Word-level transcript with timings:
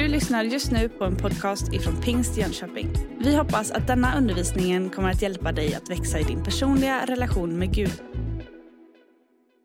Du 0.00 0.08
lyssnar 0.08 0.44
just 0.44 0.70
nu 0.72 0.88
på 0.88 1.04
en 1.04 1.16
podcast 1.16 1.72
ifrån 1.72 2.00
Pingst 2.00 2.36
Jönköping. 2.36 2.92
Vi 3.18 3.36
hoppas 3.36 3.70
att 3.70 3.86
denna 3.86 4.18
undervisning 4.18 4.90
kommer 4.90 5.10
att 5.10 5.22
hjälpa 5.22 5.52
dig 5.52 5.74
att 5.74 5.90
växa 5.90 6.18
i 6.18 6.22
din 6.22 6.44
personliga 6.44 7.06
relation 7.06 7.58
med 7.58 7.74
Gud. 7.74 8.02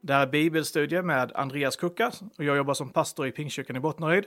Det 0.01 0.13
här 0.13 0.21
är 0.21 0.27
bibelstudie 0.27 1.01
med 1.01 1.31
Andreas 1.35 1.75
Kucka 1.75 2.11
och 2.37 2.43
jag 2.43 2.57
jobbar 2.57 2.73
som 2.73 2.89
pastor 2.89 3.27
i 3.27 3.31
Pingstkyrkan 3.31 3.75
i 3.75 3.79
Bottnaryd. 3.79 4.25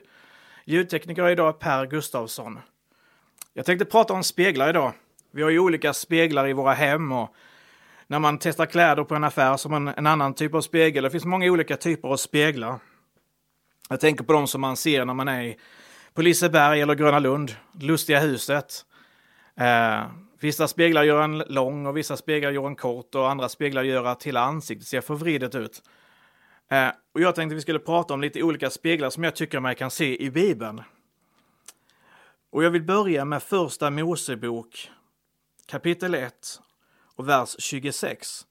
Ljudtekniker 0.65 1.23
är 1.23 1.31
idag 1.31 1.59
Per 1.59 1.87
Gustavsson. 1.87 2.59
Jag 3.55 3.67
tänkte 3.67 3.85
prata 3.85 4.13
om 4.13 4.25
speglar 4.25 4.71
idag. 4.71 4.93
Vi 5.31 5.43
har 5.43 5.51
ju 5.51 5.59
olika 5.59 5.93
speglar 5.93 6.49
i 6.49 6.53
våra 6.53 6.73
hem 6.73 7.13
och 7.13 7.35
när 8.07 8.19
man 8.19 8.39
testar 8.39 8.67
kläder 8.67 9.05
på 9.05 9.15
en 9.15 9.25
affär 9.25 9.57
som 9.57 9.75
en, 9.75 9.89
en 9.89 10.07
annan 10.07 10.35
typ 10.35 10.55
av 10.55 10.61
spegel. 10.61 11.05
Det 11.05 11.11
finns 11.11 11.25
många 11.25 11.47
olika 11.47 11.77
typer 11.77 12.09
av 12.09 12.17
speglar. 12.17 12.79
Jag 13.89 14.01
tänker 14.01 14.25
på 14.25 14.33
de 14.33 14.47
som 14.47 14.61
man 14.61 14.77
ser 14.77 15.05
när 15.05 15.15
man 15.15 15.29
är 15.29 15.43
i 15.43 15.57
på 16.15 16.23
Liseberg 16.23 16.81
eller 16.81 16.95
Gröna 16.95 17.19
Lund, 17.19 17.57
Lustiga 17.81 18.21
huset. 18.21 18.85
Eh, 19.57 20.03
vissa 20.41 20.69
speglar 20.69 21.03
gör 21.03 21.23
en 21.23 21.39
lång 21.39 21.87
och 21.87 21.97
vissa 21.97 22.17
speglar 22.17 22.51
gör 22.51 22.67
en 22.67 22.77
kort 22.77 23.15
och 23.15 23.31
andra 23.31 23.49
speglar 23.49 23.83
gör 23.83 24.05
att 24.05 24.23
hela 24.23 24.41
ansiktet 24.41 24.89
ser 24.89 25.01
förvridet 25.01 25.55
ut. 25.55 25.83
Eh, 26.71 26.89
och 27.15 27.21
jag 27.21 27.35
tänkte 27.35 27.55
vi 27.55 27.61
skulle 27.61 27.79
prata 27.79 28.15
om 28.15 28.21
lite 28.21 28.43
olika 28.43 28.71
speglar 28.71 29.11
som 29.11 29.25
jag 29.25 29.37
tycker 29.37 29.61
man 29.61 29.75
kan 29.75 29.91
se 29.91 30.23
i 30.23 30.31
Bibeln. 30.31 30.83
Och 32.51 32.65
jag 32.65 32.71
vill 32.71 32.83
börja 32.83 33.25
med 33.25 33.43
första 33.43 33.91
Mosebok 33.91 34.91
kapitel 35.67 36.15
1 36.15 36.61
och 37.17 37.29
vers 37.29 37.57
26. 37.59 38.47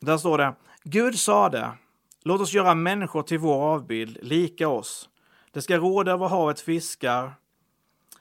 Där 0.00 0.18
står 0.18 0.38
det 0.38 0.54
Gud 0.84 1.18
sade 1.18 1.70
Låt 2.22 2.40
oss 2.40 2.52
göra 2.52 2.74
människor 2.74 3.22
till 3.22 3.38
vår 3.38 3.62
avbild, 3.62 4.18
lika 4.22 4.68
oss. 4.68 5.08
Det 5.56 5.62
ska 5.62 5.78
råda 5.78 6.12
över 6.12 6.26
havets 6.26 6.62
fiskar 6.62 7.34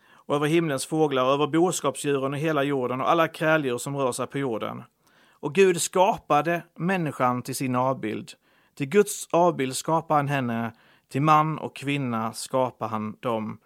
och 0.08 0.36
över 0.36 0.48
himlens 0.48 0.86
fåglar 0.86 1.26
och 1.26 1.32
över 1.32 1.48
boskapsdjuren 1.48 2.34
och 2.34 2.40
hela 2.40 2.64
jorden 2.64 3.02
och 3.02 3.10
alla 3.10 3.28
kräldjur 3.28 3.78
som 3.78 3.98
rör 3.98 4.12
sig 4.12 4.28
på 4.28 4.38
jorden. 4.38 4.84
Och 5.30 5.56
Gud 5.56 5.82
skapade 5.82 6.64
människan 6.76 7.42
till 7.42 7.56
sin 7.56 7.76
avbild. 7.76 8.32
Till 8.76 8.88
Guds 8.88 9.28
avbild 9.32 9.76
skapade 9.76 10.18
han 10.18 10.28
henne, 10.28 10.74
till 11.10 11.22
man 11.22 11.58
och 11.58 11.76
kvinna 11.76 12.34
skapade 12.34 12.92
han 12.92 13.18
dem. 13.20 13.58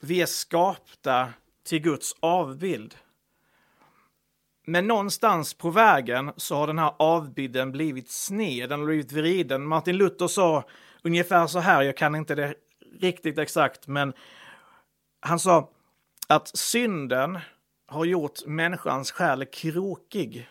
Vi 0.00 0.22
är 0.22 0.26
skapta 0.26 1.28
till 1.64 1.82
Guds 1.82 2.16
avbild. 2.20 2.94
Men 4.66 4.86
någonstans 4.86 5.54
på 5.54 5.70
vägen 5.70 6.32
så 6.36 6.56
har 6.56 6.66
den 6.66 6.78
här 6.78 6.92
avbilden 6.98 7.72
blivit 7.72 8.10
sned, 8.10 8.68
den 8.68 8.78
har 8.78 8.86
blivit 8.86 9.12
vriden. 9.12 9.66
Martin 9.66 9.96
Luther 9.96 10.26
sa 10.26 10.64
ungefär 11.04 11.46
så 11.46 11.58
här, 11.58 11.82
jag 11.82 11.96
kan 11.96 12.14
inte 12.14 12.34
det 12.34 12.54
riktigt 13.00 13.38
exakt, 13.38 13.86
men 13.86 14.12
han 15.20 15.38
sa 15.38 15.70
att 16.28 16.56
synden 16.56 17.38
har 17.86 18.04
gjort 18.04 18.46
människans 18.46 19.12
själ 19.12 19.44
krokig. 19.44 20.48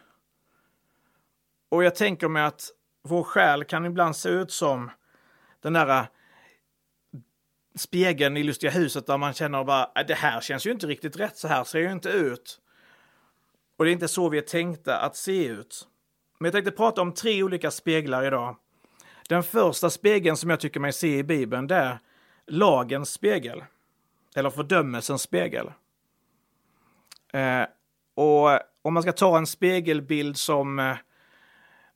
Och 1.69 1.83
jag 1.83 1.95
tänker 1.95 2.27
mig 2.27 2.43
att 2.43 2.69
vår 3.01 3.23
själ 3.23 3.63
kan 3.63 3.85
ibland 3.85 4.15
se 4.15 4.29
ut 4.29 4.51
som 4.51 4.91
den 5.61 5.73
där 5.73 5.99
äh, 5.99 6.05
spegeln 7.75 8.37
i 8.37 8.43
Lustiga 8.43 8.71
huset 8.71 9.07
där 9.07 9.17
man 9.17 9.33
känner 9.33 9.63
bara 9.63 9.91
äh, 9.95 10.05
det 10.07 10.13
här 10.13 10.41
känns 10.41 10.67
ju 10.67 10.71
inte 10.71 10.87
riktigt 10.87 11.19
rätt, 11.19 11.37
så 11.37 11.47
här 11.47 11.63
ser 11.63 11.79
ju 11.79 11.91
inte 11.91 12.09
ut. 12.09 12.59
Och 13.77 13.85
det 13.85 13.91
är 13.91 13.93
inte 13.93 14.07
så 14.07 14.29
vi 14.29 14.37
är 14.37 14.41
tänkta 14.41 14.97
att 14.97 15.15
se 15.15 15.45
ut. 15.45 15.87
Men 16.39 16.45
jag 16.45 16.53
tänkte 16.53 16.71
prata 16.71 17.01
om 17.01 17.13
tre 17.13 17.43
olika 17.43 17.71
speglar 17.71 18.25
idag. 18.25 18.55
Den 19.29 19.43
första 19.43 19.89
spegeln 19.89 20.37
som 20.37 20.49
jag 20.49 20.59
tycker 20.59 20.79
mig 20.79 20.93
se 20.93 21.17
i 21.17 21.23
Bibeln, 21.23 21.67
det 21.67 21.75
är 21.75 21.99
lagens 22.47 23.11
spegel. 23.11 23.63
Eller 24.35 24.49
fördömelsens 24.49 25.21
spegel. 25.21 25.71
Eh, 27.33 27.63
och 28.15 28.49
om 28.81 28.93
man 28.93 29.03
ska 29.03 29.11
ta 29.11 29.37
en 29.37 29.47
spegelbild 29.47 30.37
som 30.37 30.79
eh, 30.79 30.95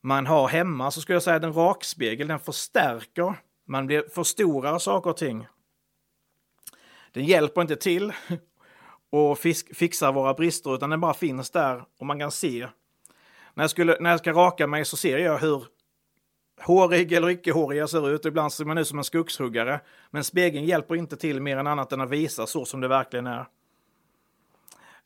man 0.01 0.27
har 0.27 0.47
hemma 0.47 0.91
så 0.91 1.01
skulle 1.01 1.15
jag 1.15 1.23
säga 1.23 1.35
att 1.35 1.43
en 1.43 1.53
rakspegel, 1.53 2.27
den 2.27 2.39
förstärker. 2.39 3.33
Man 3.65 3.87
blir 3.87 4.03
förstorar 4.13 4.79
saker 4.79 5.09
och 5.09 5.17
ting. 5.17 5.47
Den 7.11 7.25
hjälper 7.25 7.61
inte 7.61 7.75
till 7.75 8.13
och 9.09 9.39
fisk, 9.39 9.75
fixar 9.75 10.11
våra 10.11 10.33
brister, 10.33 10.75
utan 10.75 10.89
den 10.89 11.01
bara 11.01 11.13
finns 11.13 11.51
där 11.51 11.85
och 11.99 12.05
man 12.05 12.19
kan 12.19 12.31
se. 12.31 12.67
När 13.53 13.63
jag, 13.63 13.71
skulle, 13.71 13.97
när 13.99 14.09
jag 14.09 14.19
ska 14.19 14.33
raka 14.33 14.67
mig 14.67 14.85
så 14.85 14.97
ser 14.97 15.17
jag 15.17 15.37
hur 15.37 15.65
hårig 16.63 17.13
eller 17.13 17.29
icke 17.29 17.51
hårig 17.51 17.79
jag 17.79 17.89
ser 17.89 18.09
ut. 18.09 18.25
Ibland 18.25 18.53
ser 18.53 18.65
man 18.65 18.77
ut 18.77 18.87
som 18.87 18.97
en 18.97 19.03
skogshuggare. 19.03 19.81
Men 20.09 20.23
spegeln 20.23 20.65
hjälper 20.65 20.95
inte 20.95 21.17
till 21.17 21.41
mer 21.41 21.57
än 21.57 21.67
annat 21.67 21.91
än 21.91 22.01
att 22.01 22.09
visa 22.09 22.47
så 22.47 22.65
som 22.65 22.81
det 22.81 22.87
verkligen 22.87 23.27
är. 23.27 23.47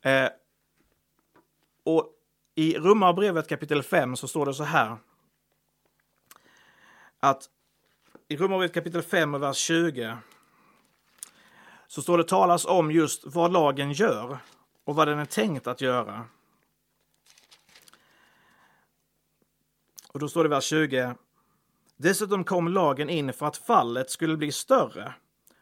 Eh, 0.01 0.29
och 1.84 2.13
i 2.56 2.78
Romarbrevet 2.78 3.50
kapitel 3.50 3.84
5 3.84 4.16
så 4.16 4.28
står 4.28 4.46
det 4.46 4.53
så 4.53 4.63
här. 4.63 4.97
Att 7.19 7.50
i 8.28 8.38
Romarbrevet 8.38 8.73
kapitel 8.73 9.01
5 9.01 9.34
och 9.34 9.44
vers 9.44 9.57
20 9.57 10.17
så 11.88 12.01
står 12.01 12.17
det 12.17 12.23
talas 12.23 12.66
om 12.66 12.91
just 12.91 13.23
vad 13.25 13.51
lagen 13.51 13.91
gör 13.91 14.38
och 14.84 14.96
vad 14.96 15.07
den 15.07 15.19
är 15.19 15.25
tänkt 15.25 15.67
att 15.67 15.81
göra. 15.81 16.25
Och 20.07 20.19
då 20.19 20.29
står 20.29 20.44
det 20.44 20.47
i 20.47 20.50
vers 20.50 20.63
20. 20.63 21.16
Dessutom 21.97 22.44
kom 22.44 22.68
lagen 22.68 23.09
in 23.09 23.34
för 23.34 23.46
att 23.46 23.58
fallet 23.58 24.09
skulle 24.09 24.38
bli 24.38 24.52
större. 24.52 25.13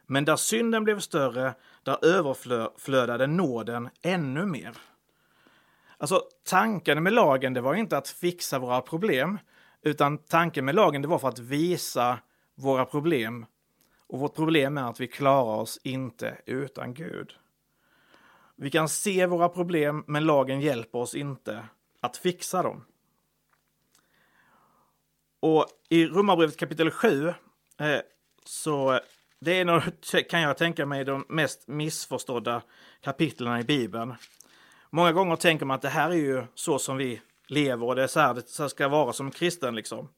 Men 0.05 0.25
där 0.25 0.35
synden 0.35 0.83
blev 0.83 0.99
större, 0.99 1.53
där 1.83 2.05
överflödade 2.05 3.27
nåden 3.27 3.89
ännu 4.01 4.45
mer. 4.45 4.77
Alltså, 5.97 6.21
tanken 6.43 7.03
med 7.03 7.13
lagen, 7.13 7.53
det 7.53 7.61
var 7.61 7.75
inte 7.75 7.97
att 7.97 8.07
fixa 8.07 8.59
våra 8.59 8.81
problem, 8.81 9.39
utan 9.81 10.17
tanken 10.17 10.65
med 10.65 10.75
lagen, 10.75 11.01
det 11.01 11.07
var 11.07 11.19
för 11.19 11.27
att 11.27 11.39
visa 11.39 12.19
våra 12.55 12.85
problem 12.85 13.45
och 14.07 14.19
vårt 14.19 14.35
problem 14.35 14.77
är 14.77 14.89
att 14.89 14.99
vi 14.99 15.07
klarar 15.07 15.61
oss 15.61 15.79
inte 15.83 16.37
utan 16.45 16.93
Gud. 16.93 17.33
Vi 18.55 18.71
kan 18.71 18.89
se 18.89 19.25
våra 19.25 19.49
problem, 19.49 20.03
men 20.07 20.25
lagen 20.25 20.61
hjälper 20.61 20.99
oss 20.99 21.15
inte 21.15 21.65
att 22.01 22.17
fixa 22.17 22.63
dem. 22.63 22.85
Och 25.45 25.65
i 25.89 26.05
Romarbrevet 26.05 26.57
kapitel 26.57 26.91
7 26.91 27.27
eh, 27.27 27.35
så 28.45 28.99
det 29.39 29.59
är 29.59 29.65
nog, 29.65 29.81
kan 30.29 30.41
jag 30.41 30.57
tänka 30.57 30.85
mig, 30.85 31.05
de 31.05 31.25
mest 31.29 31.67
missförstådda 31.67 32.61
kapitlen 33.01 33.59
i 33.59 33.63
Bibeln. 33.63 34.15
Många 34.89 35.11
gånger 35.11 35.35
tänker 35.35 35.65
man 35.65 35.75
att 35.75 35.81
det 35.81 35.89
här 35.89 36.09
är 36.09 36.15
ju 36.15 36.43
så 36.55 36.79
som 36.79 36.97
vi 36.97 37.21
lever 37.47 37.85
och 37.85 37.95
det 37.95 38.03
är 38.03 38.07
så 38.07 38.19
här 38.19 38.33
det 38.33 38.69
ska 38.69 38.87
vara 38.87 39.13
som 39.13 39.31
kristen 39.31 39.75
liksom. 39.75 40.09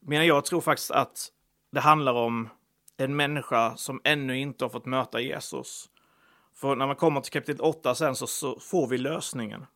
Men 0.00 0.26
jag 0.26 0.44
tror 0.44 0.60
faktiskt 0.60 0.90
att 0.90 1.28
det 1.70 1.80
handlar 1.80 2.12
om 2.12 2.48
en 2.96 3.16
människa 3.16 3.76
som 3.76 4.00
ännu 4.04 4.38
inte 4.38 4.64
har 4.64 4.70
fått 4.70 4.86
möta 4.86 5.20
Jesus. 5.20 5.88
För 6.54 6.76
när 6.76 6.86
man 6.86 6.96
kommer 6.96 7.20
till 7.20 7.32
kapitel 7.32 7.60
8 7.60 7.94
sen 7.94 8.16
så, 8.16 8.26
så 8.26 8.60
får 8.60 8.86
vi 8.86 8.98
lösningen. 8.98 9.66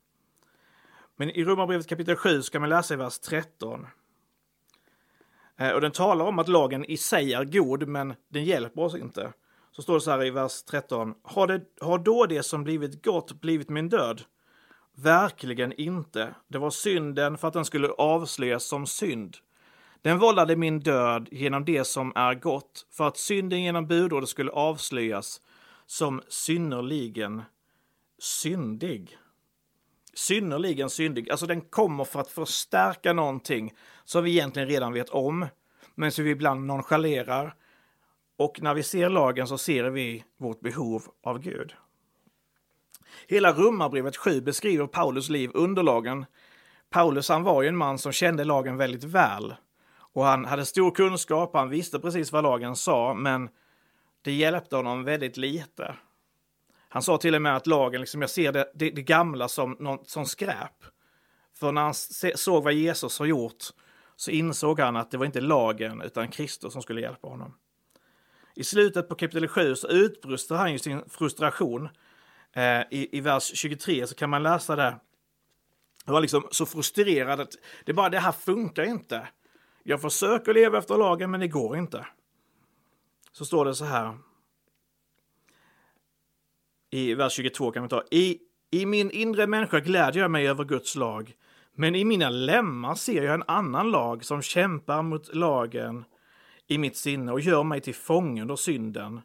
Men 1.17 1.31
i 1.31 1.45
Romarbrevet 1.45 1.89
kapitel 1.89 2.17
7 2.17 2.43
ska 2.43 2.61
man 2.61 2.69
läsa 2.69 2.95
i 2.95 2.97
vers 2.97 3.19
13. 3.19 3.87
Eh, 5.61 5.71
och 5.71 5.81
den 5.81 5.93
talar 5.93 6.25
om 6.25 6.39
att 6.39 6.49
lagen 6.49 6.85
i 6.85 6.97
sig 6.97 7.35
är 7.35 7.45
god, 7.45 7.89
men 7.89 8.15
den 8.29 8.45
hjälper 8.45 8.83
oss 8.83 8.95
inte. 8.95 9.33
Så 9.73 9.83
står 9.83 9.95
det 9.95 10.01
så 10.01 10.11
här 10.11 10.25
i 10.25 10.31
vers 10.31 10.63
13. 10.63 11.15
Har, 11.23 11.47
det, 11.47 11.61
har 11.81 11.99
då 11.99 12.27
det 12.27 12.43
som 12.43 12.65
blivit 12.65 13.05
gott 13.05 13.41
blivit 13.41 13.69
min 13.69 13.89
död? 13.89 14.23
Verkligen 14.97 15.73
inte. 15.73 16.35
Det 16.49 16.59
var 16.59 16.71
synden 16.71 17.39
för 17.39 17.49
att 17.49 17.55
den 17.55 17.65
skulle 17.65 17.89
avslöjas 17.89 18.65
som 18.65 18.87
synd. 18.87 19.37
Den 20.03 20.19
vållade 20.19 20.57
min 20.57 20.81
död 20.81 21.29
genom 21.31 21.65
det 21.65 21.85
som 21.85 22.13
är 22.15 22.35
gott, 22.35 22.87
för 22.91 23.09
att 23.09 23.17
synden 23.17 23.63
genom 23.63 23.87
budordet 23.87 24.29
skulle 24.29 24.51
avslöjas 24.51 25.41
som 25.87 26.23
synnerligen 26.29 27.43
syndig. 28.19 29.19
Synnerligen 30.15 30.91
syndig, 30.91 31.31
alltså 31.31 31.47
den 31.47 31.61
kommer 31.61 32.05
för 32.05 32.21
att 32.21 32.31
förstärka 32.31 33.13
någonting 33.13 33.75
som 34.05 34.25
vi 34.25 34.31
egentligen 34.31 34.69
redan 34.69 34.93
vet 34.93 35.09
om, 35.09 35.47
men 35.95 36.13
som 36.13 36.25
vi 36.25 36.31
ibland 36.31 36.67
nonchalerar. 36.67 37.55
Och 38.37 38.63
när 38.63 38.75
vi 38.75 38.83
ser 38.83 39.09
lagen 39.09 39.47
så 39.47 39.59
ser 39.59 39.85
vi 39.85 40.25
vårt 40.37 40.61
behov 40.61 41.03
av 41.23 41.39
Gud. 41.39 41.75
Hela 43.29 43.53
Romarbrevet 43.53 44.17
7 44.17 44.41
beskriver 44.41 44.87
Paulus 44.87 45.29
liv 45.29 45.51
under 45.55 45.83
lagen. 45.83 46.27
Paulus 46.91 47.29
han 47.29 47.43
var 47.43 47.63
ju 47.63 47.69
en 47.69 47.77
man 47.77 47.99
som 47.99 48.13
kände 48.13 48.45
lagen 48.45 48.77
väldigt 48.77 49.05
väl. 49.05 49.55
Och 50.13 50.25
han 50.25 50.45
hade 50.45 50.65
stor 50.65 50.91
kunskap, 50.91 51.51
han 51.55 51.69
visste 51.69 51.99
precis 51.99 52.33
vad 52.33 52.43
lagen 52.43 52.77
sa, 52.77 53.15
men 53.15 53.49
det 54.23 54.33
hjälpte 54.33 54.77
honom 54.77 55.05
väldigt 55.05 55.37
lite. 55.37 55.95
Han 56.93 57.03
sa 57.03 57.19
till 57.19 57.35
och 57.35 57.43
med 57.43 57.57
att 57.57 57.67
lagen, 57.67 58.01
liksom, 58.01 58.21
jag 58.21 58.31
ser 58.31 58.53
det, 58.53 58.73
det, 58.75 58.91
det 58.91 59.03
gamla 59.03 59.49
som, 59.49 59.77
någon, 59.81 60.05
som 60.05 60.27
skräp. 60.27 60.85
För 61.59 61.73
när 61.73 61.83
han 61.83 61.95
se, 61.95 62.37
såg 62.37 62.65
vad 62.65 62.73
Jesus 62.73 63.19
har 63.19 63.27
gjort 63.27 63.65
så 64.17 64.31
insåg 64.31 64.81
han 64.81 64.97
att 64.97 65.11
det 65.11 65.19
var 65.19 65.27
inte 65.27 65.41
lagen 65.41 66.03
utan 66.03 66.29
Kristus 66.29 66.73
som 66.73 66.83
skulle 66.83 67.01
hjälpa 67.01 67.29
honom. 67.29 67.55
I 68.55 68.65
slutet 68.65 69.09
på 69.09 69.15
kapitel 69.15 69.49
7 69.49 69.77
så 69.77 69.89
utbrustar 69.89 70.57
han 70.57 70.73
ju 70.73 70.79
sin 70.79 71.03
frustration. 71.09 71.89
Eh, 72.53 72.81
i, 72.91 73.09
I 73.13 73.21
vers 73.21 73.53
23 73.55 74.07
så 74.07 74.15
kan 74.15 74.31
man 74.31 74.43
läsa 74.43 74.77
det. 74.77 75.01
Han 76.05 76.13
var 76.13 76.21
liksom 76.21 76.49
så 76.51 76.67
frustrerad 76.67 77.41
att 77.41 77.53
det 77.85 77.93
bara 77.93 78.09
det 78.09 78.19
här 78.19 78.33
funkar 78.33 78.85
inte. 78.85 79.29
Jag 79.83 80.03
försöker 80.03 80.55
leva 80.55 80.79
efter 80.79 80.97
lagen 80.97 81.31
men 81.31 81.41
det 81.41 81.49
går 81.49 81.77
inte. 81.77 82.07
Så 83.33 83.45
står 83.45 83.65
det 83.65 83.75
så 83.75 83.85
här. 83.85 84.19
I 86.91 87.15
vers 87.15 87.33
22 87.33 87.73
kan 87.73 87.83
vi 87.83 87.89
ta. 87.89 88.03
I, 88.11 88.39
I 88.71 88.87
min 88.87 89.11
inre 89.11 89.47
människa 89.47 89.81
glädjer 89.81 90.23
jag 90.23 90.31
mig 90.31 90.49
över 90.49 90.65
Guds 90.65 90.97
lag. 90.97 91.35
Men 91.75 91.95
i 91.95 92.05
mina 92.05 92.31
lemmar 92.31 92.95
ser 92.95 93.23
jag 93.23 93.35
en 93.35 93.45
annan 93.47 93.91
lag 93.91 94.25
som 94.25 94.43
kämpar 94.43 95.03
mot 95.03 95.35
lagen 95.35 96.05
i 96.67 96.79
mitt 96.79 96.97
sinne 96.97 97.33
och 97.33 97.41
gör 97.41 97.63
mig 97.63 97.81
till 97.81 97.95
fånge 97.95 98.43
under 98.43 98.57
synden, 98.57 99.21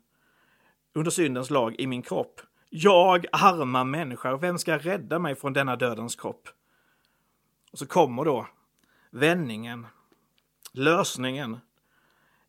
under 0.94 1.12
syndens 1.12 1.50
lag 1.50 1.76
i 1.80 1.88
min 1.88 2.02
kropp. 2.02 2.42
Jag, 2.70 3.26
arma 3.32 3.84
människa, 3.84 4.38
vem 4.38 4.58
ska 4.58 4.78
rädda 4.78 5.20
mig 5.20 5.36
från 5.36 5.54
denna 5.54 5.76
dödens 5.76 6.16
kropp? 6.16 6.50
Och 7.72 7.80
så 7.80 7.86
kommer 7.86 8.26
då 8.26 8.48
vändningen, 9.10 9.88
lösningen. 10.72 11.58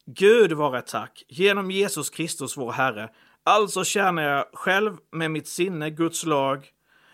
Gud 0.04 0.52
vare 0.52 0.82
tack, 0.82 1.24
genom 1.28 1.70
Jesus 1.70 2.10
Kristus 2.10 2.56
vår 2.56 2.72
Herre. 2.72 3.10
Alltså 3.48 3.84
tjänar 3.84 4.22
jag 4.22 4.46
själv 4.52 4.96
med 5.12 5.30
mitt 5.30 5.48
sinne 5.48 5.90
Guds 5.90 6.26
lag, 6.26 6.68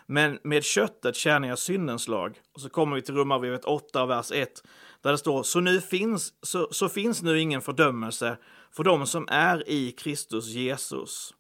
men 0.07 0.39
med 0.45 0.65
köttet 0.65 1.17
tjänar 1.17 1.49
jag 1.49 1.59
syndens 1.59 2.09
lag. 2.09 2.41
Och 2.53 2.61
så 2.61 2.69
kommer 2.69 2.97
vi 2.97 3.03
till 3.03 3.15
Romarbrevet 3.15 3.65
8, 3.65 4.07
vers 4.07 4.33
1, 4.33 4.63
där 5.03 5.11
det 5.11 5.19
står 5.19 5.43
så, 5.43 5.61
nu 5.61 5.81
finns, 5.81 6.33
så, 6.43 6.69
så 6.71 6.89
finns 6.89 7.23
nu 7.23 7.41
ingen 7.41 7.61
fördömelse 7.61 8.37
för 8.71 8.85
dem 8.85 9.07
som 9.07 9.29
är 9.31 9.69
i 9.69 9.93
Kristus 9.93 10.47
Jesus. 10.47 11.35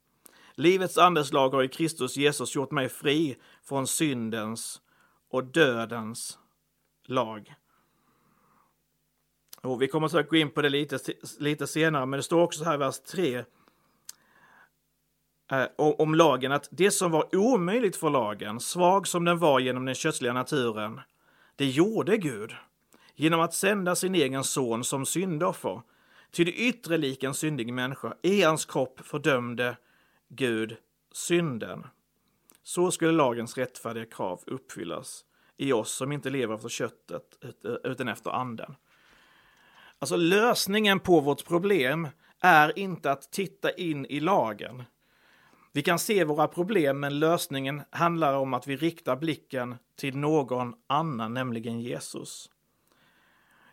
Livets 0.54 0.98
andeslag 0.98 1.50
har 1.50 1.62
i 1.62 1.68
Kristus 1.68 2.16
Jesus 2.16 2.54
gjort 2.54 2.70
mig 2.70 2.88
fri 2.88 3.36
från 3.68 3.86
syndens 3.86 4.80
och 5.30 5.44
dödens 5.44 6.38
lag. 7.06 7.54
Och 9.62 9.82
vi 9.82 9.88
kommer 9.88 10.18
att 10.18 10.28
gå 10.28 10.36
in 10.36 10.50
på 10.50 10.62
det 10.62 10.68
lite, 10.68 10.98
lite 11.38 11.66
senare, 11.66 12.06
men 12.06 12.16
det 12.16 12.22
står 12.22 12.42
också 12.42 12.64
här 12.64 12.74
i 12.74 12.78
vers 12.78 13.00
3 13.00 13.44
Eh, 15.52 15.66
om 15.76 16.14
lagen 16.14 16.52
att 16.52 16.68
det 16.70 16.90
som 16.90 17.10
var 17.10 17.36
omöjligt 17.36 17.96
för 17.96 18.10
lagen, 18.10 18.60
svag 18.60 19.08
som 19.08 19.24
den 19.24 19.38
var 19.38 19.60
genom 19.60 19.84
den 19.84 19.94
kötsliga 19.94 20.32
naturen, 20.32 21.00
det 21.56 21.66
gjorde 21.66 22.16
Gud 22.16 22.54
genom 23.14 23.40
att 23.40 23.54
sända 23.54 23.96
sin 23.96 24.14
egen 24.14 24.44
son 24.44 24.84
som 24.84 25.06
syndoffer. 25.06 25.82
Till 26.30 26.46
det 26.46 26.52
yttre 26.52 26.98
lik 26.98 27.22
en 27.22 27.34
syndig 27.34 27.72
människa. 27.72 28.14
I 28.22 28.42
hans 28.42 28.64
kropp 28.64 29.00
fördömde 29.04 29.76
Gud 30.28 30.76
synden. 31.12 31.86
Så 32.62 32.90
skulle 32.90 33.12
lagens 33.12 33.58
rättfärdiga 33.58 34.04
krav 34.04 34.40
uppfyllas 34.46 35.24
i 35.56 35.72
oss 35.72 35.92
som 35.92 36.12
inte 36.12 36.30
lever 36.30 36.54
efter 36.54 36.68
köttet 36.68 37.22
utan 37.84 38.08
efter 38.08 38.30
anden. 38.30 38.76
Alltså 39.98 40.16
lösningen 40.16 41.00
på 41.00 41.20
vårt 41.20 41.44
problem 41.44 42.08
är 42.40 42.78
inte 42.78 43.12
att 43.12 43.32
titta 43.32 43.70
in 43.70 44.06
i 44.06 44.20
lagen. 44.20 44.82
Vi 45.74 45.82
kan 45.82 45.98
se 45.98 46.24
våra 46.24 46.48
problem, 46.48 47.00
men 47.00 47.18
lösningen 47.18 47.82
handlar 47.90 48.34
om 48.34 48.54
att 48.54 48.66
vi 48.66 48.76
riktar 48.76 49.16
blicken 49.16 49.76
till 49.96 50.16
någon 50.16 50.74
annan, 50.86 51.34
nämligen 51.34 51.80
Jesus. 51.80 52.50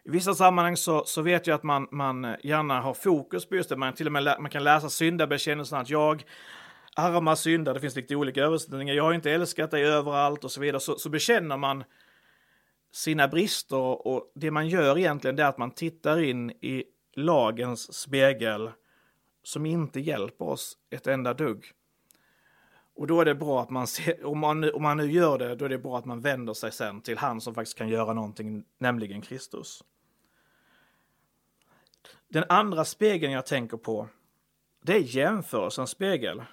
I 0.03 0.09
vissa 0.09 0.33
sammanhang 0.33 0.77
så, 0.77 1.05
så 1.05 1.21
vet 1.21 1.47
jag 1.47 1.55
att 1.55 1.63
man, 1.63 1.87
man 1.91 2.35
gärna 2.43 2.81
har 2.81 2.93
fokus 2.93 3.45
på 3.45 3.55
just 3.55 3.69
det. 3.69 3.75
Man, 3.75 3.93
till 3.93 4.05
och 4.05 4.11
med 4.11 4.23
lä, 4.23 4.39
man 4.39 4.51
kan 4.51 4.63
läsa 4.63 4.89
syndabekännelsen 4.89 5.79
att 5.79 5.89
jag, 5.89 6.23
arma 6.95 7.35
syndare, 7.35 7.73
det 7.73 7.79
finns 7.79 7.95
lite 7.95 8.15
olika 8.15 8.43
översättningar, 8.43 8.93
jag 8.93 9.03
har 9.03 9.13
inte 9.13 9.31
älskat 9.31 9.71
dig 9.71 9.85
överallt 9.85 10.43
och 10.43 10.51
så 10.51 10.61
vidare. 10.61 10.79
Så, 10.79 10.99
så 10.99 11.09
bekänner 11.09 11.57
man 11.57 11.83
sina 12.91 13.27
brister 13.27 14.07
och 14.07 14.31
det 14.35 14.51
man 14.51 14.67
gör 14.67 14.97
egentligen 14.97 15.39
är 15.39 15.43
att 15.43 15.57
man 15.57 15.71
tittar 15.71 16.21
in 16.21 16.51
i 16.51 16.83
lagens 17.15 17.93
spegel 17.93 18.71
som 19.43 19.65
inte 19.65 19.99
hjälper 19.99 20.45
oss 20.45 20.77
ett 20.89 21.07
enda 21.07 21.33
dugg. 21.33 21.73
Och 22.99 23.07
då 23.07 23.21
är 23.21 23.25
det 23.25 23.35
bra 23.35 23.61
att 23.61 23.69
man 23.69 23.87
ser, 23.87 24.25
om 24.25 24.39
man, 24.39 24.73
om 24.73 24.81
man 24.81 24.97
nu 24.97 25.11
gör 25.11 25.37
det, 25.37 25.55
då 25.55 25.65
är 25.65 25.69
det 25.69 25.77
bra 25.77 25.97
att 25.97 26.05
man 26.05 26.21
vänder 26.21 26.53
sig 26.53 26.71
sen 26.71 27.01
till 27.01 27.17
han 27.17 27.41
som 27.41 27.55
faktiskt 27.55 27.77
kan 27.77 27.89
göra 27.89 28.13
någonting, 28.13 28.63
nämligen 28.77 29.21
Kristus. 29.21 29.83
Den 32.27 32.43
andra 32.49 32.85
spegeln 32.85 33.33
jag 33.33 33.45
tänker 33.45 33.77
på, 33.77 34.07
det 34.81 34.93
är 34.93 34.99
jämförelsens 34.99 35.89
spegel. 35.89 36.43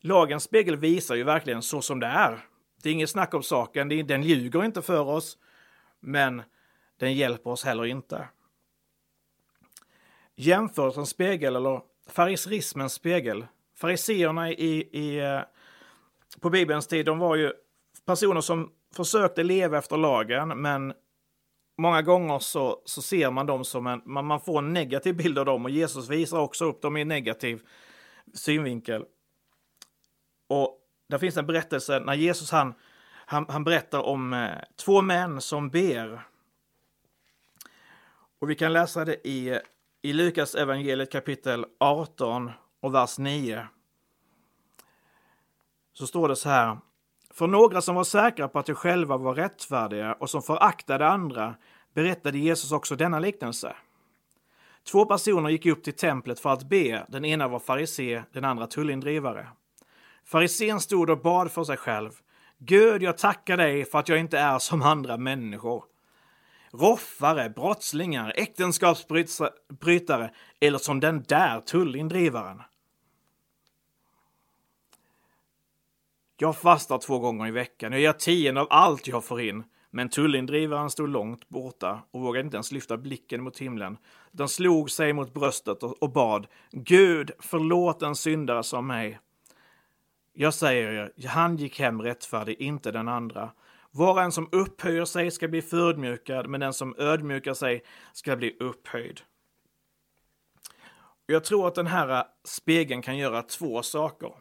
Lagens 0.00 0.42
spegel 0.42 0.76
visar 0.76 1.14
ju 1.14 1.24
verkligen 1.24 1.62
så 1.62 1.82
som 1.82 2.00
det 2.00 2.06
är. 2.06 2.46
Det 2.82 2.88
är 2.88 2.92
inget 2.92 3.10
snack 3.10 3.34
om 3.34 3.42
saken, 3.42 3.88
den 3.88 4.22
ljuger 4.22 4.64
inte 4.64 4.82
för 4.82 5.08
oss, 5.08 5.38
men 6.00 6.42
den 6.96 7.14
hjälper 7.14 7.50
oss 7.50 7.64
heller 7.64 7.86
inte. 7.86 8.28
Jämförelsens 10.34 11.10
spegel, 11.10 11.56
eller 11.56 11.80
fariserismens 12.06 12.92
spegel. 12.92 13.46
Fariseerna 13.80 14.50
i, 14.50 14.88
i, 14.92 15.18
eh, 15.18 15.40
på 16.40 16.50
Bibelns 16.50 16.86
tid, 16.86 17.06
de 17.06 17.18
var 17.18 17.36
ju 17.36 17.52
personer 18.06 18.40
som 18.40 18.72
försökte 18.96 19.42
leva 19.42 19.78
efter 19.78 19.96
lagen, 19.96 20.48
men 20.48 20.92
många 21.78 22.02
gånger 22.02 22.38
så, 22.38 22.82
så 22.84 23.02
ser 23.02 23.30
man 23.30 23.46
dem 23.46 23.64
som 23.64 23.86
en, 23.86 24.02
man, 24.04 24.26
man 24.26 24.40
får 24.40 24.58
en 24.58 24.72
negativ 24.72 25.16
bild 25.16 25.38
av 25.38 25.44
dem 25.44 25.64
och 25.64 25.70
Jesus 25.70 26.08
visar 26.08 26.38
också 26.38 26.64
upp 26.64 26.82
dem 26.82 26.96
i 26.96 27.00
en 27.00 27.08
negativ 27.08 27.62
synvinkel. 28.34 29.04
Och 30.48 30.78
där 31.08 31.18
finns 31.18 31.36
en 31.36 31.46
berättelse 31.46 32.00
när 32.00 32.14
Jesus 32.14 32.50
han, 32.50 32.74
han, 33.26 33.46
han 33.48 33.64
berättar 33.64 34.02
om 34.02 34.32
eh, 34.32 34.50
två 34.76 35.02
män 35.02 35.40
som 35.40 35.70
ber. 35.70 36.20
Och 38.38 38.50
vi 38.50 38.54
kan 38.54 38.72
läsa 38.72 39.04
det 39.04 39.28
i, 39.28 39.60
i 40.02 40.12
Lukas 40.12 40.54
evangeliet 40.54 41.12
kapitel 41.12 41.66
18 41.80 42.50
och 42.80 42.94
vers 42.94 43.18
9. 43.18 43.66
Så 45.92 46.06
står 46.06 46.28
det 46.28 46.36
så 46.36 46.48
här. 46.48 46.78
För 47.30 47.46
några 47.46 47.80
som 47.80 47.94
var 47.94 48.04
säkra 48.04 48.48
på 48.48 48.58
att 48.58 48.66
de 48.66 48.74
själva 48.74 49.16
var 49.16 49.34
rättfärdiga 49.34 50.12
och 50.12 50.30
som 50.30 50.42
föraktade 50.42 51.06
andra 51.06 51.54
berättade 51.94 52.38
Jesus 52.38 52.72
också 52.72 52.96
denna 52.96 53.18
liknelse. 53.18 53.76
Två 54.90 55.04
personer 55.04 55.50
gick 55.50 55.66
upp 55.66 55.84
till 55.84 55.96
templet 55.96 56.40
för 56.40 56.50
att 56.50 56.68
be. 56.68 57.06
Den 57.08 57.24
ena 57.24 57.48
var 57.48 57.58
farisé, 57.58 58.22
den 58.32 58.44
andra 58.44 58.66
tullindrivare. 58.66 59.48
Farisén 60.24 60.80
stod 60.80 61.10
och 61.10 61.22
bad 61.22 61.52
för 61.52 61.64
sig 61.64 61.76
själv. 61.76 62.10
Gud, 62.58 63.02
jag 63.02 63.18
tackar 63.18 63.56
dig 63.56 63.84
för 63.84 63.98
att 63.98 64.08
jag 64.08 64.20
inte 64.20 64.38
är 64.38 64.58
som 64.58 64.82
andra 64.82 65.16
människor. 65.16 65.84
Roffare, 66.72 67.50
brottslingar, 67.50 68.32
äktenskapsbrytare 68.36 70.30
eller 70.60 70.78
som 70.78 71.00
den 71.00 71.22
där 71.22 71.60
tullindrivaren. 71.60 72.62
Jag 76.40 76.56
fastar 76.56 76.98
två 76.98 77.18
gånger 77.18 77.46
i 77.46 77.50
veckan. 77.50 77.92
Jag 77.92 78.00
ger 78.00 78.12
tionde 78.12 78.60
av 78.60 78.66
allt 78.70 79.06
jag 79.06 79.24
får 79.24 79.40
in. 79.40 79.64
Men 79.90 80.08
tullindrivaren 80.08 80.90
stod 80.90 81.08
långt 81.08 81.48
borta 81.48 82.02
och 82.10 82.20
vågade 82.20 82.44
inte 82.44 82.56
ens 82.56 82.72
lyfta 82.72 82.96
blicken 82.96 83.42
mot 83.42 83.58
himlen, 83.58 83.96
Den 84.32 84.48
slog 84.48 84.90
sig 84.90 85.12
mot 85.12 85.34
bröstet 85.34 85.82
och 85.82 86.12
bad 86.12 86.46
Gud, 86.70 87.30
förlåt 87.38 88.02
en 88.02 88.14
syndare 88.14 88.62
som 88.62 88.86
mig. 88.86 89.18
Jag 90.32 90.54
säger 90.54 90.92
er, 90.92 91.28
han 91.28 91.56
gick 91.56 91.80
hem 91.80 92.02
rättfärdig, 92.02 92.60
inte 92.60 92.90
den 92.90 93.08
andra. 93.08 93.50
Var 93.90 94.12
och 94.12 94.22
en 94.22 94.32
som 94.32 94.48
upphöjer 94.52 95.04
sig 95.04 95.30
ska 95.30 95.48
bli 95.48 95.62
förödmjukad, 95.62 96.48
men 96.48 96.60
den 96.60 96.72
som 96.72 96.94
ödmjukar 96.98 97.54
sig 97.54 97.82
ska 98.12 98.36
bli 98.36 98.56
upphöjd. 98.60 99.20
Jag 101.26 101.44
tror 101.44 101.68
att 101.68 101.74
den 101.74 101.86
här 101.86 102.24
spegeln 102.44 103.02
kan 103.02 103.16
göra 103.16 103.42
två 103.42 103.82
saker. 103.82 104.32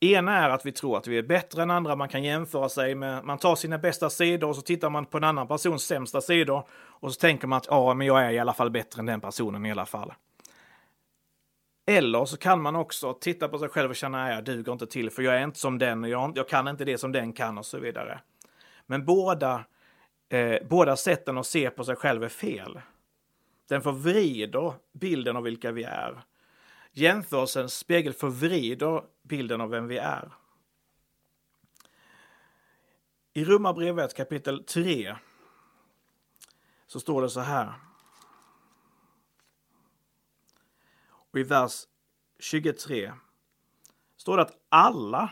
Ena 0.00 0.36
är 0.36 0.50
att 0.50 0.66
vi 0.66 0.72
tror 0.72 0.96
att 0.96 1.06
vi 1.06 1.18
är 1.18 1.22
bättre 1.22 1.62
än 1.62 1.70
andra, 1.70 1.96
man 1.96 2.08
kan 2.08 2.22
jämföra 2.22 2.68
sig 2.68 2.94
med, 2.94 3.24
man 3.24 3.38
tar 3.38 3.54
sina 3.56 3.78
bästa 3.78 4.10
sidor 4.10 4.48
och 4.48 4.56
så 4.56 4.62
tittar 4.62 4.90
man 4.90 5.06
på 5.06 5.16
en 5.16 5.24
annan 5.24 5.48
persons 5.48 5.82
sämsta 5.84 6.20
sidor 6.20 6.64
och 6.72 7.12
så 7.12 7.20
tänker 7.20 7.46
man 7.46 7.56
att 7.56 7.66
ja, 7.70 7.94
men 7.94 8.06
jag 8.06 8.24
är 8.24 8.30
i 8.30 8.38
alla 8.38 8.52
fall 8.52 8.70
bättre 8.70 9.00
än 9.00 9.06
den 9.06 9.20
personen 9.20 9.66
i 9.66 9.70
alla 9.70 9.86
fall. 9.86 10.12
Eller 11.86 12.24
så 12.24 12.36
kan 12.36 12.62
man 12.62 12.76
också 12.76 13.12
titta 13.12 13.48
på 13.48 13.58
sig 13.58 13.68
själv 13.68 13.90
och 13.90 13.96
känna 13.96 14.24
att 14.24 14.34
jag 14.34 14.44
duger 14.44 14.72
inte 14.72 14.86
till 14.86 15.10
för 15.10 15.22
jag 15.22 15.34
är 15.34 15.44
inte 15.44 15.58
som 15.58 15.78
den 15.78 16.04
och 16.04 16.10
jag, 16.10 16.32
jag 16.36 16.48
kan 16.48 16.68
inte 16.68 16.84
det 16.84 16.98
som 16.98 17.12
den 17.12 17.32
kan 17.32 17.58
och 17.58 17.66
så 17.66 17.78
vidare. 17.78 18.20
Men 18.86 19.04
båda, 19.04 19.64
eh, 20.28 20.56
båda 20.68 20.96
sätten 20.96 21.38
att 21.38 21.46
se 21.46 21.70
på 21.70 21.84
sig 21.84 21.96
själv 21.96 22.24
är 22.24 22.28
fel. 22.28 22.80
Den 23.68 23.82
förvrider 23.82 24.72
bilden 24.92 25.36
av 25.36 25.42
vilka 25.42 25.72
vi 25.72 25.82
är. 25.82 26.22
Jämförelsens 26.92 27.78
spegel 27.78 28.12
förvrider 28.12 29.04
bilden 29.22 29.60
av 29.60 29.70
vem 29.70 29.86
vi 29.86 29.98
är. 29.98 30.32
I 33.32 33.44
Romarbrevet 33.44 34.16
kapitel 34.16 34.64
3 34.64 35.16
så 36.86 37.00
står 37.00 37.22
det 37.22 37.30
så 37.30 37.40
här. 37.40 37.74
och 41.30 41.38
i 41.38 41.42
vers 41.42 41.86
23 42.38 43.12
står 44.16 44.36
det 44.36 44.42
att 44.42 44.56
alla, 44.68 45.30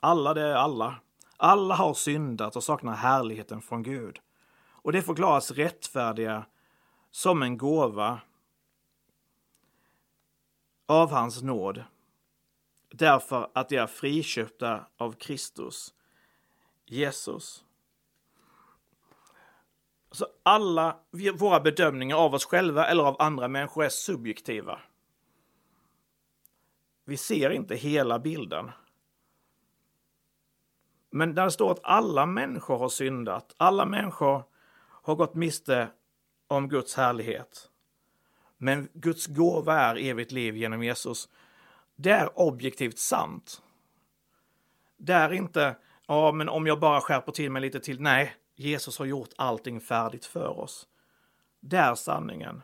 alla 0.00 0.34
det 0.34 0.42
är 0.42 0.54
alla, 0.54 1.00
alla 1.36 1.74
har 1.74 1.94
syndat 1.94 2.56
och 2.56 2.64
saknar 2.64 2.94
härligheten 2.94 3.62
från 3.62 3.82
Gud. 3.82 4.20
Och 4.82 4.92
det 4.92 5.02
förklaras 5.02 5.50
rättfärdiga 5.50 6.46
som 7.10 7.42
en 7.42 7.58
gåva 7.58 8.20
av 10.90 11.10
hans 11.10 11.42
nåd 11.42 11.84
därför 12.88 13.50
att 13.52 13.68
de 13.68 13.76
är 13.76 13.86
friköpta 13.86 14.86
av 14.96 15.12
Kristus, 15.12 15.94
Jesus. 16.86 17.64
Så 20.10 20.26
alla 20.42 20.96
våra 21.38 21.60
bedömningar 21.60 22.16
av 22.16 22.34
oss 22.34 22.44
själva 22.44 22.86
eller 22.86 23.04
av 23.04 23.16
andra 23.18 23.48
människor 23.48 23.84
är 23.84 23.88
subjektiva. 23.88 24.80
Vi 27.04 27.16
ser 27.16 27.50
inte 27.50 27.76
hela 27.76 28.18
bilden. 28.18 28.70
Men 31.10 31.34
där 31.34 31.44
det 31.44 31.50
står 31.50 31.70
att 31.72 31.84
alla 31.84 32.26
människor 32.26 32.78
har 32.78 32.88
syndat, 32.88 33.54
alla 33.56 33.86
människor 33.86 34.44
har 35.02 35.14
gått 35.14 35.34
miste 35.34 35.90
om 36.46 36.68
Guds 36.68 36.94
härlighet. 36.94 37.69
Men 38.62 38.88
Guds 38.92 39.26
gåva 39.26 39.78
är 39.78 39.96
evigt 39.96 40.32
liv 40.32 40.56
genom 40.56 40.82
Jesus. 40.82 41.28
Det 41.96 42.10
är 42.10 42.38
objektivt 42.38 42.98
sant. 42.98 43.62
Det 44.96 45.12
är 45.12 45.32
inte, 45.32 45.76
ja 46.06 46.32
men 46.32 46.48
om 46.48 46.66
jag 46.66 46.80
bara 46.80 47.00
skärper 47.00 47.32
till 47.32 47.50
mig 47.50 47.62
lite 47.62 47.80
till. 47.80 48.00
Nej, 48.00 48.34
Jesus 48.54 48.98
har 48.98 49.06
gjort 49.06 49.28
allting 49.36 49.80
färdigt 49.80 50.24
för 50.24 50.60
oss. 50.60 50.86
Det 51.60 51.76
är 51.76 51.94
sanningen. 51.94 52.62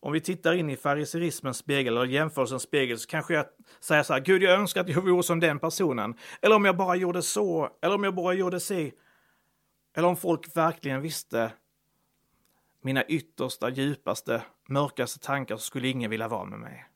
Om 0.00 0.12
vi 0.12 0.20
tittar 0.20 0.52
in 0.52 0.70
i 0.70 0.76
fariserismens 0.76 1.56
spegel 1.56 1.96
eller 1.96 2.06
jämförelsens 2.06 2.62
spegel 2.62 2.98
så 2.98 3.08
kanske 3.08 3.34
jag 3.34 3.46
säger 3.80 4.02
så 4.02 4.12
här, 4.12 4.20
Gud 4.20 4.42
jag 4.42 4.60
önskar 4.60 4.80
att 4.80 4.88
jag 4.88 5.02
vore 5.02 5.22
som 5.22 5.40
den 5.40 5.58
personen. 5.58 6.14
Eller 6.40 6.56
om 6.56 6.64
jag 6.64 6.76
bara 6.76 6.96
gjorde 6.96 7.22
så, 7.22 7.70
eller 7.82 7.94
om 7.94 8.04
jag 8.04 8.14
bara 8.14 8.34
gjorde 8.34 8.60
si. 8.60 8.92
Eller 9.94 10.08
om 10.08 10.16
folk 10.16 10.56
verkligen 10.56 11.00
visste 11.00 11.52
mina 12.80 13.04
yttersta, 13.04 13.70
djupaste, 13.70 14.42
mörkaste 14.68 15.18
tankar 15.18 15.56
så 15.56 15.62
skulle 15.62 15.88
ingen 15.88 16.10
vilja 16.10 16.28
vara 16.28 16.44
med 16.44 16.58
mig. 16.58 16.86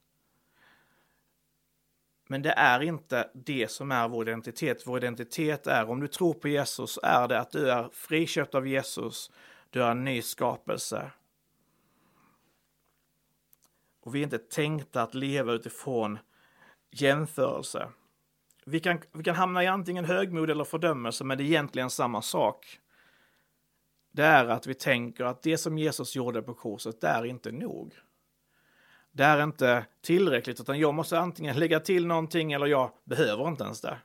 Men 2.28 2.42
det 2.42 2.52
är 2.52 2.82
inte 2.82 3.30
det 3.34 3.70
som 3.70 3.92
är 3.92 4.08
vår 4.08 4.28
identitet. 4.28 4.86
Vår 4.86 4.98
identitet 4.98 5.66
är, 5.66 5.90
om 5.90 6.00
du 6.00 6.08
tror 6.08 6.34
på 6.34 6.48
Jesus, 6.48 6.98
är 7.02 7.28
det 7.28 7.40
att 7.40 7.50
du 7.50 7.70
är 7.70 7.88
friköpt 7.92 8.54
av 8.54 8.68
Jesus. 8.68 9.30
Du 9.70 9.82
är 9.82 9.90
en 9.90 10.04
ny 10.04 10.22
skapelse. 10.22 11.10
Och 14.00 14.14
vi 14.14 14.18
är 14.18 14.24
inte 14.24 14.38
tänkta 14.38 15.02
att 15.02 15.14
leva 15.14 15.52
utifrån 15.52 16.18
jämförelse. 16.90 17.88
Vi 18.64 18.80
kan, 18.80 19.00
vi 19.12 19.24
kan 19.24 19.34
hamna 19.34 19.64
i 19.64 19.66
antingen 19.66 20.04
högmod 20.04 20.50
eller 20.50 20.64
fördömelse, 20.64 21.24
men 21.24 21.38
det 21.38 21.44
är 21.44 21.46
egentligen 21.46 21.90
samma 21.90 22.22
sak. 22.22 22.80
Det 24.16 24.24
är 24.24 24.46
att 24.46 24.66
vi 24.66 24.74
tänker 24.74 25.24
att 25.24 25.42
det 25.42 25.58
som 25.58 25.78
Jesus 25.78 26.16
gjorde 26.16 26.42
på 26.42 26.54
korset, 26.54 27.00
det 27.00 27.08
är 27.08 27.24
inte 27.24 27.52
nog. 27.52 27.94
Det 29.12 29.24
är 29.24 29.42
inte 29.42 29.86
tillräckligt, 30.00 30.60
utan 30.60 30.78
jag 30.78 30.94
måste 30.94 31.18
antingen 31.18 31.56
lägga 31.58 31.80
till 31.80 32.06
någonting 32.06 32.52
eller 32.52 32.66
jag 32.66 32.90
behöver 33.04 33.48
inte 33.48 33.64
ens 33.64 33.80
det. 33.80 33.98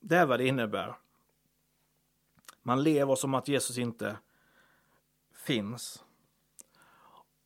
Det 0.00 0.16
är 0.16 0.26
vad 0.26 0.40
det 0.40 0.46
innebär. 0.46 0.94
Man 2.62 2.82
lever 2.82 3.14
som 3.14 3.34
att 3.34 3.48
Jesus 3.48 3.78
inte 3.78 4.16
finns. 5.34 6.04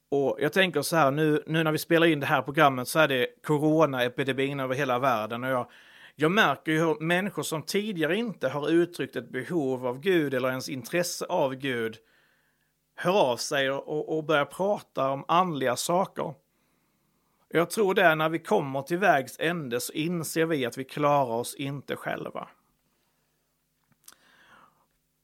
Och 0.09 0.37
jag 0.41 0.53
tänker 0.53 0.83
så 0.83 0.97
här, 0.97 1.11
nu, 1.11 1.43
nu 1.47 1.65
när 1.65 1.73
vi 1.73 1.79
spelar 1.79 2.07
in 2.07 2.21
det 2.21 2.27
här 2.27 2.43
programmet 2.43 2.89
så 2.89 2.99
är 2.99 3.09
det 3.09 3.43
coronaepidemin 3.43 4.61
över 4.61 4.75
hela 4.75 4.99
världen 4.99 5.45
och 5.45 5.51
jag, 5.51 5.71
jag 6.21 6.33
märker 6.33 6.73
ju 6.73 6.79
hur 6.79 7.01
människor 7.01 7.43
som 7.43 7.63
tidigare 7.63 8.17
inte 8.17 8.49
har 8.49 8.69
uttryckt 8.69 9.17
ett 9.17 9.29
behov 9.29 9.87
av 9.87 10.01
Gud 10.01 10.35
eller 10.35 10.49
ens 10.49 10.69
intresse 10.69 11.27
av 11.27 11.55
Gud 11.55 11.99
hör 12.95 13.31
av 13.31 13.37
sig 13.37 13.71
och, 13.71 14.17
och 14.17 14.25
börjar 14.25 14.45
prata 14.45 15.11
om 15.11 15.25
andliga 15.29 15.77
saker. 15.77 16.35
Jag 17.49 17.71
tror 17.71 17.95
det 17.95 18.03
är 18.03 18.17
när 18.17 18.29
vi 18.29 18.39
kommer 18.39 18.83
till 18.83 18.99
vägs 18.99 19.37
ände 19.39 19.81
så 19.81 19.93
inser 19.93 20.47
vi 20.47 20.67
att 20.67 20.79
vi 20.79 20.85
klarar 20.85 21.35
oss 21.35 21.55
inte 21.55 21.97
själva. 21.97 22.49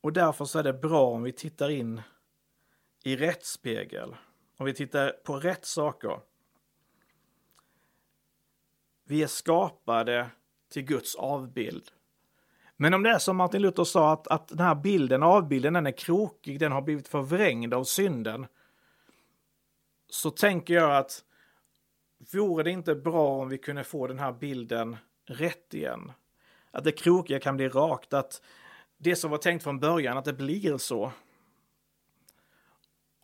Och 0.01 0.13
därför 0.13 0.45
så 0.45 0.59
är 0.59 0.63
det 0.63 0.73
bra 0.73 1.07
om 1.07 1.23
vi 1.23 1.33
tittar 1.33 1.71
in 1.71 2.03
i 3.05 3.17
rätt 3.17 3.45
spegel. 3.45 4.17
Om 4.57 4.67
vi 4.67 4.75
tittar 4.75 5.11
på 5.11 5.37
rätt 5.37 5.65
saker. 5.65 6.21
Vi 9.05 9.23
är 9.23 9.27
skapade 9.27 10.31
till 10.75 10.83
Guds 10.85 11.15
avbild. 11.15 11.91
Men 12.77 12.95
om 12.95 13.03
det 13.03 13.11
är 13.11 13.19
som 13.19 13.37
Martin 13.37 13.63
Luther 13.63 13.85
sa 13.85 14.13
att, 14.13 14.27
att 14.27 14.49
den 14.49 14.61
här 14.61 14.75
bilden, 14.75 15.23
avbilden, 15.23 15.73
den 15.73 15.87
är 15.87 15.99
krokig, 15.99 16.61
den 16.61 16.73
har 16.73 16.83
blivit 16.83 17.09
förvrängd 17.09 17.75
av 17.75 17.85
synden. 17.85 18.47
Så 20.09 20.31
tänker 20.31 20.75
jag 20.75 20.97
att 20.97 21.25
vore 22.33 22.63
det 22.63 22.71
inte 22.71 22.95
bra 22.95 23.29
om 23.29 23.49
vi 23.49 23.59
kunde 23.59 23.85
få 23.85 24.07
den 24.07 24.19
här 24.19 24.33
bilden 24.33 24.97
rätt 25.25 25.75
igen? 25.75 26.13
Att 26.71 26.85
det 26.85 26.93
krokiga 26.93 27.41
kan 27.41 27.57
bli 27.57 27.69
rakt, 27.69 28.13
att 28.13 28.43
det 28.97 29.17
som 29.17 29.31
var 29.31 29.39
tänkt 29.39 29.63
från 29.63 29.81
början, 29.81 30.19
att 30.19 30.25
det 30.25 30.33
blir 30.33 30.79
så. 30.79 31.13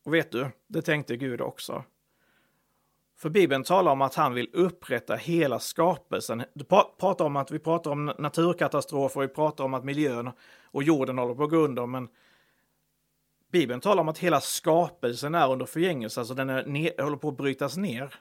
Och 0.02 0.14
vet 0.14 0.32
du, 0.32 0.50
det 0.66 0.82
tänkte 0.82 1.16
Gud 1.16 1.40
också. 1.40 1.84
För 3.20 3.30
Bibeln 3.30 3.64
talar 3.64 3.92
om 3.92 4.02
att 4.02 4.14
han 4.14 4.34
vill 4.34 4.50
upprätta 4.52 5.16
hela 5.16 5.58
skapelsen. 5.58 6.44
Du 6.54 6.64
pratar 6.64 7.24
om 7.24 7.36
att 7.36 7.50
vi 7.50 7.58
pratar 7.58 7.90
om 7.90 8.12
naturkatastrofer, 8.18 9.20
vi 9.20 9.28
pratar 9.28 9.64
om 9.64 9.74
att 9.74 9.84
miljön 9.84 10.30
och 10.64 10.82
jorden 10.82 11.18
håller 11.18 11.34
på 11.34 11.44
att 11.44 11.50
gå 11.50 11.56
under, 11.56 11.86
men 11.86 12.08
Bibeln 13.52 13.80
talar 13.80 14.00
om 14.00 14.08
att 14.08 14.18
hela 14.18 14.40
skapelsen 14.40 15.34
är 15.34 15.52
under 15.52 15.66
förgängelse, 15.66 16.20
alltså 16.20 16.34
den 16.34 16.50
är 16.50 16.66
ner, 16.66 17.02
håller 17.02 17.16
på 17.16 17.28
att 17.28 17.36
brytas 17.36 17.76
ner. 17.76 18.14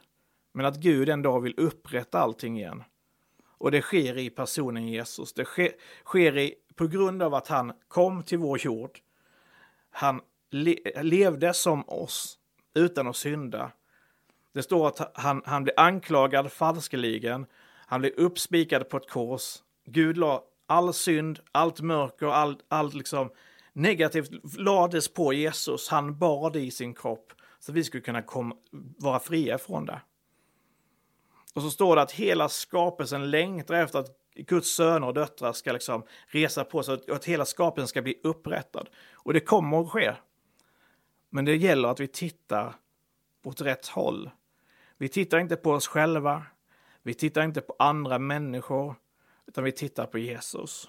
Men 0.52 0.66
att 0.66 0.76
Gud 0.76 1.08
en 1.08 1.22
dag 1.22 1.40
vill 1.40 1.54
upprätta 1.56 2.18
allting 2.18 2.58
igen. 2.58 2.84
Och 3.58 3.70
det 3.70 3.82
sker 3.82 4.18
i 4.18 4.30
personen 4.30 4.88
Jesus. 4.88 5.32
Det 5.32 5.44
sker, 5.44 5.72
sker 6.04 6.38
i, 6.38 6.54
på 6.74 6.86
grund 6.86 7.22
av 7.22 7.34
att 7.34 7.48
han 7.48 7.72
kom 7.88 8.22
till 8.22 8.38
vår 8.38 8.58
jord. 8.58 8.98
Han 9.90 10.20
le, 10.50 11.02
levde 11.02 11.54
som 11.54 11.88
oss 11.88 12.38
utan 12.74 13.06
att 13.06 13.16
synda 13.16 13.72
det 14.52 14.62
står 14.62 14.88
att 14.88 15.12
han, 15.14 15.42
han 15.46 15.64
blir 15.64 15.80
anklagad 15.80 16.52
falskeligen. 16.52 17.46
Han 17.86 18.00
blir 18.00 18.20
uppspikad 18.20 18.88
på 18.88 18.96
ett 18.96 19.10
kors. 19.10 19.56
Gud 19.86 20.16
la 20.16 20.44
all 20.66 20.94
synd, 20.94 21.40
allt 21.52 21.80
mörker, 21.80 22.26
allt, 22.26 22.58
all 22.68 22.92
liksom 22.92 23.30
negativt 23.72 24.58
lades 24.58 25.08
på 25.08 25.32
Jesus. 25.32 25.88
Han 25.88 26.18
bar 26.18 26.50
det 26.50 26.60
i 26.60 26.70
sin 26.70 26.94
kropp 26.94 27.32
så 27.58 27.72
vi 27.72 27.84
skulle 27.84 28.00
kunna 28.00 28.22
komma, 28.22 28.56
vara 28.98 29.18
fria 29.18 29.58
från 29.58 29.86
det. 29.86 30.00
Och 31.54 31.62
så 31.62 31.70
står 31.70 31.96
det 31.96 32.02
att 32.02 32.12
hela 32.12 32.48
skapelsen 32.48 33.30
längtar 33.30 33.74
efter 33.74 33.98
att 33.98 34.16
Guds 34.34 34.76
söner 34.76 35.06
och 35.06 35.14
döttrar 35.14 35.52
ska 35.52 35.72
liksom 35.72 36.02
resa 36.26 36.64
på 36.64 36.82
sig 36.82 36.94
och 36.94 37.16
att 37.16 37.24
hela 37.24 37.44
skapelsen 37.44 37.88
ska 37.88 38.02
bli 38.02 38.20
upprättad. 38.22 38.88
Och 39.12 39.32
det 39.32 39.40
kommer 39.40 39.80
att 39.80 39.90
ske. 39.90 40.14
Men 41.30 41.44
det 41.44 41.56
gäller 41.56 41.88
att 41.88 42.00
vi 42.00 42.08
tittar 42.08 42.74
åt 43.44 43.60
rätt 43.60 43.86
håll. 43.86 44.30
Vi 45.00 45.08
tittar 45.08 45.38
inte 45.38 45.56
på 45.56 45.70
oss 45.70 45.88
själva. 45.88 46.42
Vi 47.02 47.14
tittar 47.14 47.42
inte 47.42 47.60
på 47.60 47.74
andra 47.78 48.18
människor, 48.18 48.94
utan 49.46 49.64
vi 49.64 49.72
tittar 49.72 50.06
på 50.06 50.18
Jesus. 50.18 50.88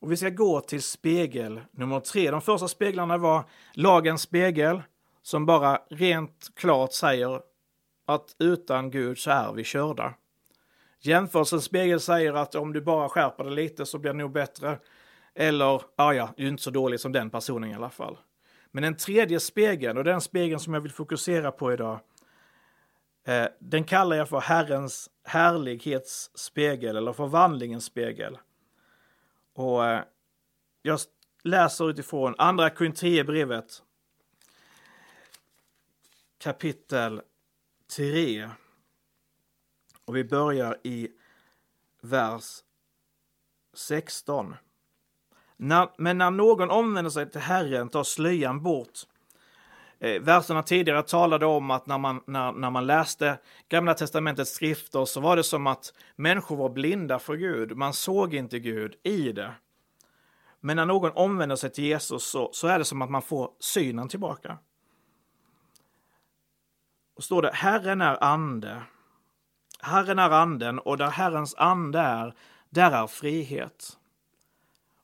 Och 0.00 0.12
vi 0.12 0.16
ska 0.16 0.30
gå 0.30 0.60
till 0.60 0.82
spegel 0.82 1.60
nummer 1.70 2.00
tre. 2.00 2.30
De 2.30 2.40
första 2.40 2.68
speglarna 2.68 3.18
var 3.18 3.44
lagens 3.72 4.22
spegel, 4.22 4.82
som 5.22 5.46
bara 5.46 5.82
rent 5.90 6.50
klart 6.54 6.92
säger 6.92 7.42
att 8.06 8.36
utan 8.38 8.90
Gud 8.90 9.18
så 9.18 9.30
är 9.30 9.52
vi 9.52 9.64
körda. 9.64 10.14
Jämförelsens 10.98 11.64
spegel 11.64 12.00
säger 12.00 12.34
att 12.34 12.54
om 12.54 12.72
du 12.72 12.80
bara 12.80 13.08
skärper 13.08 13.44
dig 13.44 13.54
lite 13.54 13.86
så 13.86 13.98
blir 13.98 14.12
det 14.12 14.18
nog 14.18 14.32
bättre. 14.32 14.78
Eller, 15.34 15.82
ja 15.96 16.14
ja, 16.14 16.28
du 16.36 16.44
är 16.44 16.48
inte 16.48 16.62
så 16.62 16.70
dålig 16.70 17.00
som 17.00 17.12
den 17.12 17.30
personen 17.30 17.70
i 17.70 17.74
alla 17.74 17.90
fall. 17.90 18.18
Men 18.70 18.82
den 18.82 18.96
tredje 18.96 19.40
spegeln, 19.40 19.98
och 19.98 20.04
den 20.04 20.20
spegeln 20.20 20.60
som 20.60 20.74
jag 20.74 20.80
vill 20.80 20.92
fokusera 20.92 21.52
på 21.52 21.72
idag, 21.72 22.00
eh, 23.24 23.46
den 23.58 23.84
kallar 23.84 24.16
jag 24.16 24.28
för 24.28 24.40
Herrens 24.40 25.10
härlighetsspegel 25.24 26.96
eller 26.96 27.12
förvandlingens 27.12 27.84
spegel. 27.84 28.38
Och 29.54 29.86
eh, 29.86 30.02
jag 30.82 31.00
läser 31.44 31.90
utifrån 31.90 32.34
Andra 32.38 32.70
Korinthierbrevet 32.70 33.82
kapitel 36.38 37.22
3. 37.96 38.50
Och 40.04 40.16
vi 40.16 40.24
börjar 40.24 40.78
i 40.82 41.08
vers 42.00 42.62
16. 43.74 44.54
När, 45.62 45.88
men 45.96 46.18
när 46.18 46.30
någon 46.30 46.70
omvänder 46.70 47.10
sig 47.10 47.30
till 47.30 47.40
Herren 47.40 47.88
tar 47.88 48.04
slöjan 48.04 48.62
bort. 48.62 48.98
Eh, 49.98 50.22
verserna 50.22 50.62
tidigare 50.62 51.02
talade 51.02 51.46
om 51.46 51.70
att 51.70 51.86
när 51.86 51.98
man, 51.98 52.20
när, 52.26 52.52
när 52.52 52.70
man 52.70 52.86
läste 52.86 53.38
Gamla 53.68 53.94
Testamentets 53.94 54.52
skrifter 54.52 55.04
så 55.04 55.20
var 55.20 55.36
det 55.36 55.44
som 55.44 55.66
att 55.66 55.92
människor 56.16 56.56
var 56.56 56.68
blinda 56.68 57.18
för 57.18 57.36
Gud. 57.36 57.76
Man 57.76 57.92
såg 57.92 58.34
inte 58.34 58.58
Gud 58.58 58.94
i 59.02 59.32
det. 59.32 59.52
Men 60.60 60.76
när 60.76 60.86
någon 60.86 61.12
omvänder 61.12 61.56
sig 61.56 61.70
till 61.70 61.84
Jesus 61.84 62.30
så, 62.30 62.50
så 62.52 62.66
är 62.66 62.78
det 62.78 62.84
som 62.84 63.02
att 63.02 63.10
man 63.10 63.22
får 63.22 63.50
synen 63.58 64.08
tillbaka. 64.08 64.58
Och 67.16 67.24
står 67.24 67.42
det 67.42 67.50
Herren 67.54 68.00
är 68.00 68.24
ande. 68.24 68.82
Herren 69.80 70.18
är 70.18 70.30
anden 70.30 70.78
och 70.78 70.98
där 70.98 71.10
Herrens 71.10 71.54
ande 71.54 71.98
är, 71.98 72.34
där 72.70 72.90
är 72.90 73.06
frihet. 73.06 73.96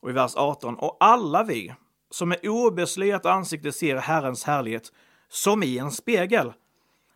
Och 0.00 0.10
i 0.10 0.12
vers 0.12 0.36
18, 0.36 0.76
och 0.76 0.96
alla 1.00 1.44
vi 1.44 1.74
som 2.10 2.28
med 2.28 2.46
obeslöjat 2.48 3.26
ansikte 3.26 3.72
ser 3.72 3.96
Herrens 3.96 4.44
härlighet 4.44 4.92
som 5.28 5.62
i 5.62 5.78
en 5.78 5.90
spegel. 5.90 6.52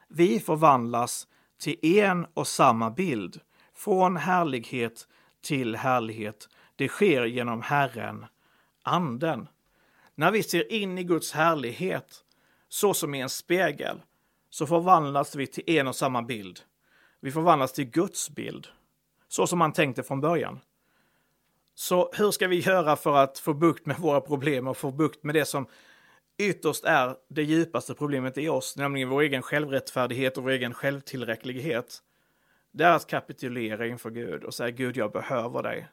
Vi 0.08 0.40
förvandlas 0.40 1.26
till 1.60 1.86
en 1.86 2.26
och 2.34 2.46
samma 2.46 2.90
bild, 2.90 3.40
från 3.74 4.16
härlighet 4.16 5.08
till 5.42 5.76
härlighet. 5.76 6.48
Det 6.76 6.88
sker 6.88 7.24
genom 7.24 7.62
Herren, 7.62 8.26
Anden. 8.82 9.48
När 10.14 10.30
vi 10.30 10.42
ser 10.42 10.72
in 10.72 10.98
i 10.98 11.04
Guds 11.04 11.32
härlighet, 11.32 12.24
så 12.68 12.94
som 12.94 13.14
i 13.14 13.20
en 13.20 13.28
spegel, 13.28 14.02
så 14.50 14.66
förvandlas 14.66 15.34
vi 15.34 15.46
till 15.46 15.64
en 15.66 15.88
och 15.88 15.96
samma 15.96 16.22
bild. 16.22 16.60
Vi 17.20 17.30
förvandlas 17.30 17.72
till 17.72 17.90
Guds 17.90 18.30
bild, 18.30 18.68
så 19.28 19.46
som 19.46 19.60
han 19.60 19.72
tänkte 19.72 20.02
från 20.02 20.20
början. 20.20 20.60
Så 21.80 22.10
hur 22.12 22.30
ska 22.30 22.48
vi 22.48 22.58
göra 22.60 22.96
för 22.96 23.16
att 23.16 23.38
få 23.38 23.54
bukt 23.54 23.86
med 23.86 23.98
våra 23.98 24.20
problem 24.20 24.66
och 24.66 24.76
få 24.76 24.90
bukt 24.90 25.24
med 25.24 25.34
det 25.34 25.44
som 25.44 25.66
ytterst 26.38 26.84
är 26.84 27.16
det 27.28 27.42
djupaste 27.42 27.94
problemet 27.94 28.38
i 28.38 28.48
oss, 28.48 28.76
nämligen 28.76 29.08
vår 29.08 29.22
egen 29.22 29.42
självrättfärdighet 29.42 30.36
och 30.36 30.42
vår 30.42 30.50
egen 30.50 30.74
självtillräcklighet? 30.74 31.98
Det 32.72 32.84
är 32.84 32.90
att 32.90 33.06
kapitulera 33.06 33.86
inför 33.86 34.10
Gud 34.10 34.44
och 34.44 34.54
säga 34.54 34.70
Gud, 34.70 34.96
jag 34.96 35.12
behöver 35.12 35.62
dig. 35.62 35.88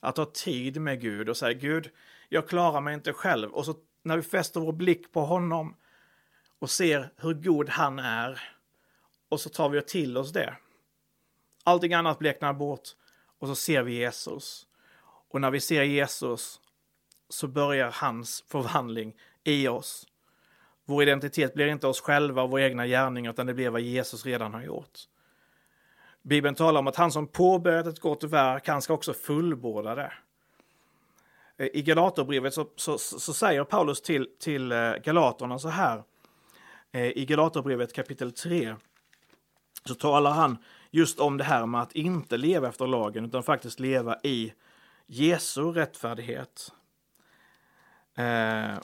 Att 0.00 0.16
ha 0.16 0.24
tid 0.24 0.80
med 0.80 1.00
Gud 1.00 1.28
och 1.28 1.36
säga 1.36 1.52
Gud, 1.52 1.90
jag 2.28 2.48
klarar 2.48 2.80
mig 2.80 2.94
inte 2.94 3.12
själv. 3.12 3.50
Och 3.50 3.66
så 3.66 3.74
när 4.02 4.16
vi 4.16 4.22
fäster 4.22 4.60
vår 4.60 4.72
blick 4.72 5.12
på 5.12 5.20
honom 5.20 5.76
och 6.58 6.70
ser 6.70 7.12
hur 7.16 7.34
god 7.34 7.68
han 7.68 7.98
är 7.98 8.40
och 9.28 9.40
så 9.40 9.48
tar 9.48 9.68
vi 9.68 9.82
till 9.82 10.16
oss 10.16 10.32
det. 10.32 10.56
Allting 11.64 11.94
annat 11.94 12.18
bleknar 12.18 12.52
bort 12.52 12.88
och 13.38 13.48
så 13.48 13.54
ser 13.54 13.82
vi 13.82 13.92
Jesus. 13.92 14.66
Och 15.30 15.40
när 15.40 15.50
vi 15.50 15.60
ser 15.60 15.82
Jesus 15.82 16.60
så 17.28 17.48
börjar 17.48 17.90
hans 17.90 18.44
förvandling 18.48 19.16
i 19.44 19.68
oss. 19.68 20.06
Vår 20.84 21.02
identitet 21.02 21.54
blir 21.54 21.66
inte 21.66 21.86
oss 21.86 22.00
själva 22.00 22.42
och 22.42 22.50
våra 22.50 22.62
egna 22.62 22.86
gärningar, 22.86 23.30
utan 23.30 23.46
det 23.46 23.54
blir 23.54 23.70
vad 23.70 23.80
Jesus 23.80 24.26
redan 24.26 24.54
har 24.54 24.62
gjort. 24.62 24.98
Bibeln 26.22 26.54
talar 26.54 26.80
om 26.80 26.86
att 26.86 26.96
han 26.96 27.12
som 27.12 27.26
påbörjat 27.26 27.86
ett 27.86 28.00
gott 28.00 28.24
verk, 28.24 28.68
han 28.68 28.82
ska 28.82 28.94
också 28.94 29.12
fullborda 29.12 29.94
det. 29.94 30.12
I 31.72 31.82
Galaterbrevet 31.82 32.54
så, 32.54 32.66
så, 32.76 32.98
så, 32.98 33.32
säger 33.32 33.64
Paulus 33.64 34.02
till, 34.02 34.28
till 34.38 34.72
eh, 34.72 34.94
Galaterna 35.04 35.58
så 35.58 35.68
här. 35.68 36.02
Eh, 36.92 37.06
I 37.06 37.26
Galaterbrevet 37.26 37.92
kapitel 37.92 38.32
3 38.32 38.76
så 39.84 39.94
talar 39.94 40.30
han 40.30 40.58
just 40.90 41.20
om 41.20 41.36
det 41.36 41.44
här 41.44 41.66
med 41.66 41.82
att 41.82 41.92
inte 41.92 42.36
leva 42.36 42.68
efter 42.68 42.86
lagen 42.86 43.24
utan 43.24 43.42
faktiskt 43.42 43.80
leva 43.80 44.18
i 44.22 44.52
Jesu 45.12 45.72
rättfärdighet. 45.72 46.72
Eh, 48.14 48.74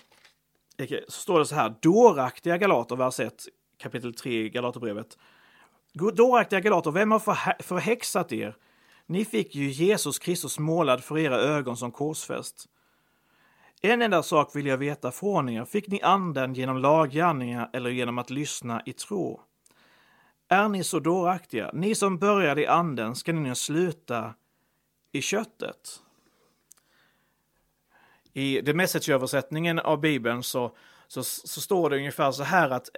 så 1.09 1.21
står 1.21 1.39
det 1.39 1.47
så 1.47 1.55
här, 1.55 1.75
dåraktiga 1.83 2.59
galater, 2.59 2.97
vers 2.97 3.21
1, 3.21 3.49
kapitel 3.79 4.15
3 4.15 4.45
i 4.45 4.49
Galaterbrevet. 4.49 5.19
Dåraktiga 5.93 6.61
galater, 6.61 6.91
vem 6.91 7.11
har 7.11 7.19
förhäxat 7.63 8.33
er? 8.33 8.57
Ni 9.07 9.25
fick 9.25 9.55
ju 9.55 9.69
Jesus 9.69 10.19
Kristus 10.19 10.59
målad 10.59 11.05
för 11.05 11.19
era 11.19 11.37
ögon 11.37 11.77
som 11.77 11.93
korsfäst. 11.93 12.67
En 13.83 14.03
enda 14.03 14.23
sak 14.23 14.57
vill 14.57 14.67
jag 14.67 14.79
veta 14.79 15.13
från 15.13 15.49
er. 15.49 15.65
Fick 15.65 15.89
ni 15.89 16.03
anden 16.03 16.55
genom 16.55 16.79
laggärningar 16.79 17.71
eller 17.73 17.91
genom 17.91 18.19
att 18.19 18.31
lyssna 18.31 18.83
i 18.87 18.93
tro? 18.93 19.41
Är 20.49 20.69
ni 20.69 20.85
så 20.85 21.01
dåraktiga? 21.01 21.71
Ni 21.75 21.95
som 21.95 22.19
började 22.19 22.63
i 22.63 22.67
anden, 22.67 23.15
ska 23.15 23.33
ni 23.33 23.41
nu 23.41 23.55
sluta 23.55 24.35
i 25.13 25.23
köttet? 25.23 26.03
I 28.37 28.63
The 28.63 28.75
Message-översättningen 28.75 29.79
av 29.79 30.01
Bibeln 30.01 30.43
så, 30.43 30.77
så, 31.09 31.23
så, 31.23 31.61
står 31.61 31.91
det 31.91 31.97
ungefär 31.97 32.31
så 32.31 32.43
här 32.43 32.71
att 32.71 32.89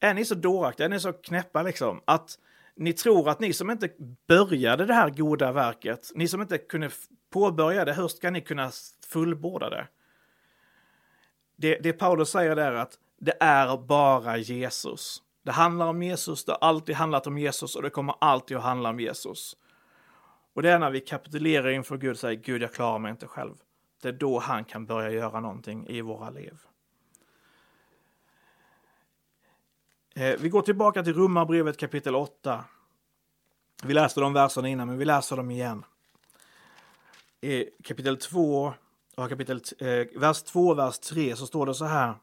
är 0.00 0.14
ni 0.14 0.24
så 0.24 0.34
dåraktiga, 0.34 0.84
är 0.84 0.90
ni 0.90 1.00
så 1.00 1.12
knäppa 1.12 1.62
liksom, 1.62 2.02
att 2.04 2.38
ni 2.76 2.92
tror 2.92 3.28
att 3.28 3.40
ni 3.40 3.52
som 3.52 3.70
inte 3.70 3.88
började 4.28 4.86
det 4.86 4.94
här 4.94 5.10
goda 5.10 5.52
verket, 5.52 6.10
ni 6.14 6.28
som 6.28 6.40
inte 6.40 6.58
kunde 6.58 6.90
påbörja 7.32 7.84
det, 7.84 7.92
hur 7.92 8.08
ska 8.08 8.30
ni 8.30 8.40
kunna 8.40 8.70
fullborda 9.08 9.70
det? 9.70 9.88
Det, 11.56 11.78
det 11.82 11.92
Paulus 11.92 12.30
säger 12.30 12.56
där 12.56 12.72
är 12.72 12.76
att 12.76 12.98
det 13.20 13.36
är 13.40 13.76
bara 13.76 14.36
Jesus. 14.36 15.22
Det 15.44 15.52
handlar 15.52 15.86
om 15.86 16.02
Jesus, 16.02 16.44
det 16.44 16.52
har 16.52 16.58
alltid 16.68 16.94
handlat 16.94 17.26
om 17.26 17.38
Jesus 17.38 17.76
och 17.76 17.82
det 17.82 17.90
kommer 17.90 18.14
alltid 18.20 18.56
att 18.56 18.62
handla 18.62 18.88
om 18.88 19.00
Jesus. 19.00 19.56
Och 20.54 20.62
det 20.62 20.70
är 20.70 20.78
när 20.78 20.90
vi 20.90 21.00
kapitulerar 21.00 21.68
inför 21.68 21.96
Gud 21.96 22.10
och 22.10 22.18
säger 22.18 22.40
Gud, 22.40 22.62
jag 22.62 22.72
klarar 22.72 22.98
mig 22.98 23.10
inte 23.10 23.26
själv. 23.26 23.54
Det 24.04 24.10
är 24.10 24.12
då 24.12 24.38
han 24.38 24.64
kan 24.64 24.86
börja 24.86 25.10
göra 25.10 25.40
någonting 25.40 25.86
i 25.88 26.00
våra 26.00 26.30
liv. 26.30 26.58
Eh, 30.14 30.34
vi 30.38 30.48
går 30.48 30.62
tillbaka 30.62 31.02
till 31.02 31.14
Romarbrevet 31.14 31.76
kapitel 31.76 32.14
8. 32.14 32.64
Vi 33.84 33.94
läste 33.94 34.20
de 34.20 34.32
verserna 34.32 34.68
innan, 34.68 34.88
men 34.88 34.98
vi 34.98 35.04
läser 35.04 35.36
dem 35.36 35.50
igen. 35.50 35.84
I 37.40 37.64
kapitel 37.84 38.16
2, 38.16 38.74
kapitel, 39.16 39.60
eh, 39.78 40.20
vers 40.20 40.42
2, 40.42 40.74
vers 40.74 40.98
3 40.98 41.36
så 41.36 41.46
står 41.46 41.66
det 41.66 41.74
så 41.74 41.84
här. 41.84 42.14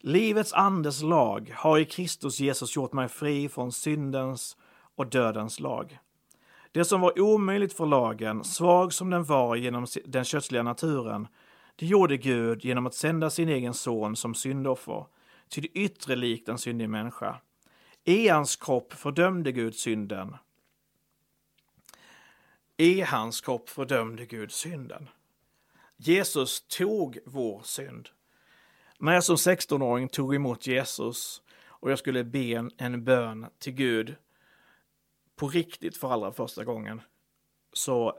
Livets 0.00 0.52
andes 0.52 1.02
lag 1.02 1.54
har 1.56 1.78
i 1.78 1.84
Kristus 1.84 2.40
Jesus 2.40 2.76
gjort 2.76 2.92
mig 2.92 3.08
fri 3.08 3.48
från 3.48 3.72
syndens 3.72 4.56
och 4.96 5.06
dödens 5.06 5.60
lag. 5.60 5.98
Det 6.72 6.84
som 6.84 7.00
var 7.00 7.20
omöjligt 7.20 7.72
för 7.72 7.86
lagen, 7.86 8.44
svag 8.44 8.92
som 8.92 9.10
den 9.10 9.24
var 9.24 9.56
genom 9.56 9.86
den 10.04 10.24
kötsliga 10.24 10.62
naturen, 10.62 11.28
det 11.76 11.86
gjorde 11.86 12.16
Gud 12.16 12.64
genom 12.64 12.86
att 12.86 12.94
sända 12.94 13.30
sin 13.30 13.48
egen 13.48 13.74
son 13.74 14.16
som 14.16 14.34
syndoffer, 14.34 15.06
till 15.48 15.62
det 15.62 15.68
yttre 15.68 16.16
likt 16.16 16.48
en 16.48 16.58
syndig 16.58 16.88
människa. 16.88 17.40
I 18.04 18.28
hans 18.28 18.56
kropp 18.56 18.92
fördömde 18.92 19.52
Gud 19.52 19.74
synden. 19.74 20.36
I 22.76 23.00
hans 23.00 23.40
kropp 23.40 23.68
fördömde 23.68 24.26
Gud 24.26 24.52
synden. 24.52 25.08
Jesus 25.96 26.66
tog 26.68 27.18
vår 27.26 27.60
synd. 27.64 28.08
När 28.98 29.12
jag 29.12 29.24
som 29.24 29.36
16-åring 29.36 30.08
tog 30.08 30.34
emot 30.34 30.66
Jesus 30.66 31.42
och 31.66 31.90
jag 31.90 31.98
skulle 31.98 32.24
be 32.24 32.38
en, 32.38 32.70
en 32.76 33.04
bön 33.04 33.46
till 33.58 33.72
Gud 33.72 34.16
på 35.36 35.48
riktigt 35.48 35.96
för 35.96 36.12
allra 36.12 36.32
första 36.32 36.64
gången 36.64 37.02
så 37.72 38.18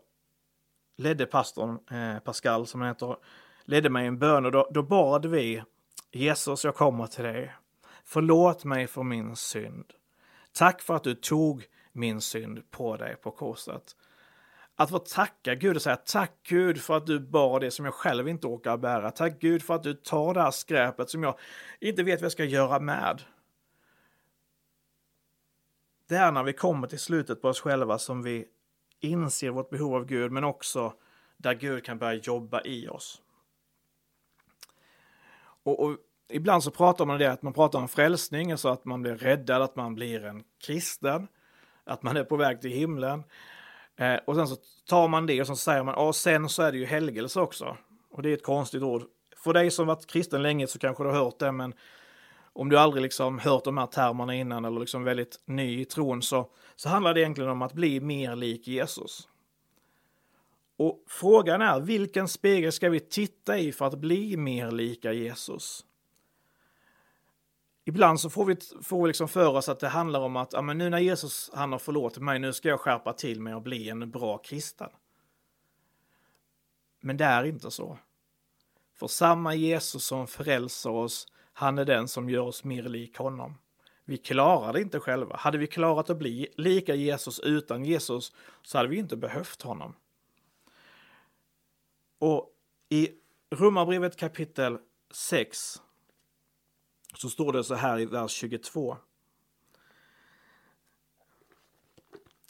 ledde 0.98 1.26
pastorn, 1.26 1.80
eh, 1.92 2.20
Pascal 2.20 2.68
som 2.68 2.82
han 2.82 2.88
heter, 2.88 3.18
ledde 3.66 3.90
mig 3.90 4.04
i 4.04 4.08
en 4.08 4.20
bön 4.20 4.46
och 4.46 4.52
då, 4.52 4.70
då 4.72 4.84
bad 4.84 5.26
vi 5.26 5.64
Jesus, 6.12 6.64
jag 6.64 6.76
kommer 6.76 7.08
till 7.08 7.24
dig. 7.24 7.54
Förlåt 8.04 8.64
mig 8.64 8.88
för 8.88 9.04
min 9.04 9.36
synd. 9.36 9.86
Tack 10.52 10.82
för 10.82 10.96
att 10.96 11.04
du 11.04 11.16
tog 11.16 11.66
min 11.92 12.22
synd 12.22 12.72
på 12.72 12.98
dig 12.98 13.16
på 13.16 13.32
korset. 13.32 13.96
Att 14.76 14.90
få 14.90 15.00
tacka 15.00 15.56
Gud 15.56 15.76
och 15.76 15.82
säga 15.82 15.96
tack 15.96 16.32
Gud 16.44 16.82
för 16.82 16.98
att 16.98 17.08
du 17.08 17.20
bar 17.20 17.60
det 17.60 17.72
som 17.72 17.86
jag 17.86 17.94
själv 17.94 18.28
inte 18.28 18.48
orkar 18.48 18.78
bära. 18.78 19.12
Tack 19.12 19.40
Gud 19.40 19.64
för 19.64 19.76
att 19.76 19.84
du 19.84 19.94
tar 19.94 20.34
det 20.34 20.42
här 20.42 20.52
skräpet 20.52 21.10
som 21.10 21.24
jag 21.24 21.40
inte 21.80 22.04
vet 22.04 22.22
vad 22.22 22.26
jag 22.26 22.32
ska 22.32 22.46
göra 22.46 22.80
med. 22.80 23.22
Det 26.08 26.16
är 26.16 26.32
när 26.32 26.44
vi 26.44 26.54
kommer 26.54 26.88
till 26.88 27.00
slutet 27.00 27.42
på 27.42 27.48
oss 27.48 27.62
själva 27.62 27.98
som 27.98 28.24
vi 28.24 28.46
inser 29.00 29.50
vårt 29.50 29.70
behov 29.70 29.96
av 29.96 30.06
Gud, 30.06 30.32
men 30.32 30.44
också 30.44 30.94
där 31.38 31.54
Gud 31.54 31.84
kan 31.86 31.98
börja 31.98 32.14
jobba 32.14 32.62
i 32.62 32.88
oss. 32.88 33.22
Och, 35.64 35.84
och 35.84 35.98
ibland 36.30 36.64
så 36.64 36.72
pratar 36.72 37.06
man 37.06 37.14
om 37.14 37.20
det 37.20 37.32
att 37.32 37.42
man 37.42 37.54
pratar 37.54 37.80
om 37.80 37.88
frälsning, 37.88 38.52
alltså 38.52 38.70
att 38.70 38.86
man 38.86 39.02
blir 39.02 39.16
räddad, 39.16 39.62
att 39.62 39.76
man 39.76 39.96
blir 39.96 40.26
en 40.26 40.44
kristen, 40.66 41.28
att 41.84 42.04
man 42.04 42.18
är 42.18 42.24
på 42.24 42.36
väg 42.36 42.62
till 42.62 42.72
himlen. 42.72 43.24
Eh, 43.96 44.16
och 44.28 44.36
sen 44.36 44.48
så 44.48 44.56
tar 44.86 45.08
man 45.08 45.26
det 45.26 45.42
och 45.42 45.48
så 45.48 45.56
säger 45.56 45.84
man, 45.84 45.96
och 45.96 46.16
sen 46.16 46.50
så 46.50 46.64
är 46.64 46.72
det 46.72 46.78
ju 46.78 46.86
helgelse 46.86 47.40
också. 47.40 47.78
Och 48.12 48.22
det 48.22 48.30
är 48.30 48.34
ett 48.34 48.44
konstigt 48.44 48.84
ord. 48.84 49.04
För 49.38 49.54
dig 49.54 49.72
som 49.72 49.88
varit 49.88 50.08
kristen 50.08 50.42
länge 50.42 50.68
så 50.68 50.80
kanske 50.80 51.04
du 51.04 51.10
har 51.10 51.16
hört 51.16 51.40
det, 51.40 51.52
men 51.52 51.74
om 52.54 52.70
du 52.70 52.78
aldrig 52.78 53.04
liksom 53.04 53.40
hört 53.40 53.64
de 53.64 53.78
här 53.78 53.88
termerna 53.88 54.36
innan 54.36 54.66
eller 54.66 54.80
liksom 54.80 55.04
väldigt 55.04 55.40
ny 55.46 55.82
i 55.82 55.86
tron 55.86 56.22
så, 56.22 56.50
så 56.76 56.90
handlar 56.90 57.14
det 57.14 57.22
egentligen 57.22 57.50
om 57.50 57.62
att 57.62 57.74
bli 57.74 58.00
mer 58.00 58.36
lik 58.36 58.68
Jesus. 58.68 59.28
Och 60.78 61.04
frågan 61.08 61.62
är, 61.62 61.80
vilken 61.80 62.28
spegel 62.28 62.72
ska 62.72 62.90
vi 62.90 63.00
titta 63.00 63.58
i 63.58 63.72
för 63.72 63.86
att 63.86 63.98
bli 63.98 64.38
mer 64.38 64.72
lika 64.72 65.14
Jesus? 65.14 65.86
ibland 67.86 68.20
så 68.20 68.30
får 68.30 68.46
vi, 68.46 68.56
får 68.82 69.02
vi 69.02 69.08
liksom 69.08 69.28
för 69.28 69.48
oss 69.48 69.70
att 69.70 69.80
det 69.80 69.88
handlar 69.88 70.20
om 70.20 70.36
att 70.36 70.54
ja, 70.54 70.62
men 70.62 70.78
nu 70.78 70.90
när 70.90 71.00
Jesus 71.00 71.52
han 71.54 71.72
har 71.72 71.80
förlåtit 71.80 72.24
mig, 72.24 72.40
nu 72.40 72.54
ska 72.54 72.70
jag 72.70 72.80
skärpa 72.80 73.14
till 73.14 73.42
mig 73.42 73.56
och 73.56 73.62
bli 73.62 73.90
en 73.90 74.12
bra 74.12 74.38
kristen. 74.38 74.90
Men 77.02 77.18
det 77.18 77.26
är 77.26 77.44
inte 77.44 77.72
så. 77.72 77.98
För 78.96 79.08
samma 79.08 79.56
Jesus 79.56 80.06
som 80.06 80.28
frälser 80.28 80.90
oss, 80.90 81.28
han 81.54 81.78
är 81.78 81.86
den 81.86 82.08
som 82.08 82.30
gör 82.30 82.42
oss 82.42 82.64
mer 82.64 82.84
lik 82.84 83.18
honom. 83.18 83.58
Vi 84.06 84.18
klarar 84.18 84.74
det 84.74 84.82
inte 84.82 85.00
själva. 85.00 85.36
Hade 85.36 85.58
vi 85.58 85.68
klarat 85.68 86.10
att 86.10 86.18
bli 86.18 86.48
lika 86.58 86.96
Jesus 86.96 87.40
utan 87.40 87.86
Jesus 87.86 88.34
så 88.62 88.78
hade 88.78 88.90
vi 88.90 88.98
inte 88.98 89.18
behövt 89.18 89.62
honom. 89.62 89.96
Och 92.20 92.50
i 92.90 93.10
Romarbrevet 93.50 94.18
kapitel 94.18 94.78
6 95.12 95.82
så 97.16 97.30
står 97.30 97.54
det 97.54 97.64
så 97.64 97.76
här 97.76 98.00
i 98.00 98.06
vers 98.06 98.32
22. 98.32 98.98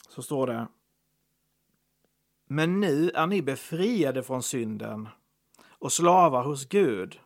Så 0.08 0.22
står 0.22 0.46
det 0.46 0.66
Men 2.46 2.80
nu 2.80 3.10
är 3.10 3.26
ni 3.26 3.42
befriade 3.42 4.22
från 4.22 4.42
synden 4.42 5.08
och 5.62 5.92
slavar 5.92 6.44
hos 6.44 6.68
Gud. 6.68 7.20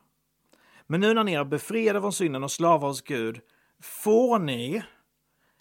Men 0.91 1.01
nu 1.01 1.15
när 1.15 1.25
ni 1.25 1.35
är 1.35 1.45
befriade 1.45 2.01
från 2.01 2.13
synden 2.13 2.45
och 2.45 2.53
slavar 2.53 2.89
hos 2.89 3.03
Gud 3.03 3.41
får 3.81 4.39
ni 4.39 4.83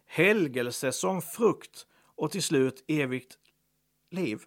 helgelse 0.06 0.92
som 0.92 1.22
frukt 1.22 1.88
och 2.16 2.32
till 2.32 2.44
slut 2.44 2.84
evigt 2.88 3.38
liv. 4.12 4.42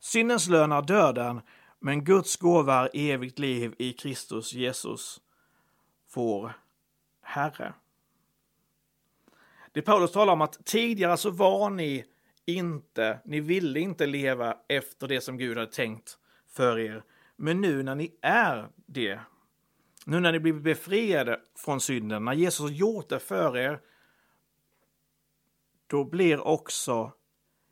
Syndens 0.00 0.48
lön 0.48 0.72
är 0.72 0.82
döden, 0.82 1.40
men 1.78 2.04
Guds 2.04 2.36
gåva 2.36 2.88
är 2.88 2.90
evigt 2.94 3.38
liv 3.38 3.74
i 3.78 3.92
Kristus 3.92 4.52
Jesus, 4.52 5.20
vår 6.14 6.52
Herre. 7.22 7.74
Det 9.72 9.82
Paulus 9.82 10.12
talar 10.12 10.32
om 10.32 10.40
att 10.40 10.64
tidigare 10.64 11.16
så 11.16 11.30
var 11.30 11.70
ni 11.70 12.04
inte, 12.46 13.20
ni 13.24 13.40
ville 13.40 13.80
inte 13.80 14.06
leva 14.06 14.56
efter 14.68 15.08
det 15.08 15.20
som 15.20 15.38
Gud 15.38 15.58
hade 15.58 15.72
tänkt 15.72 16.18
för 16.48 16.78
er. 16.78 17.04
Men 17.36 17.60
nu 17.60 17.82
när 17.82 17.94
ni 17.94 18.18
är 18.22 18.68
det, 18.86 19.20
nu 20.06 20.20
när 20.20 20.32
ni 20.32 20.40
blivit 20.40 20.62
befriade 20.62 21.40
från 21.56 21.80
synden, 21.80 22.24
när 22.24 22.32
Jesus 22.32 22.60
har 22.60 22.68
gjort 22.68 23.08
det 23.08 23.18
för 23.18 23.56
er, 23.56 23.80
då 25.86 26.04
blir 26.04 26.40
också 26.40 27.12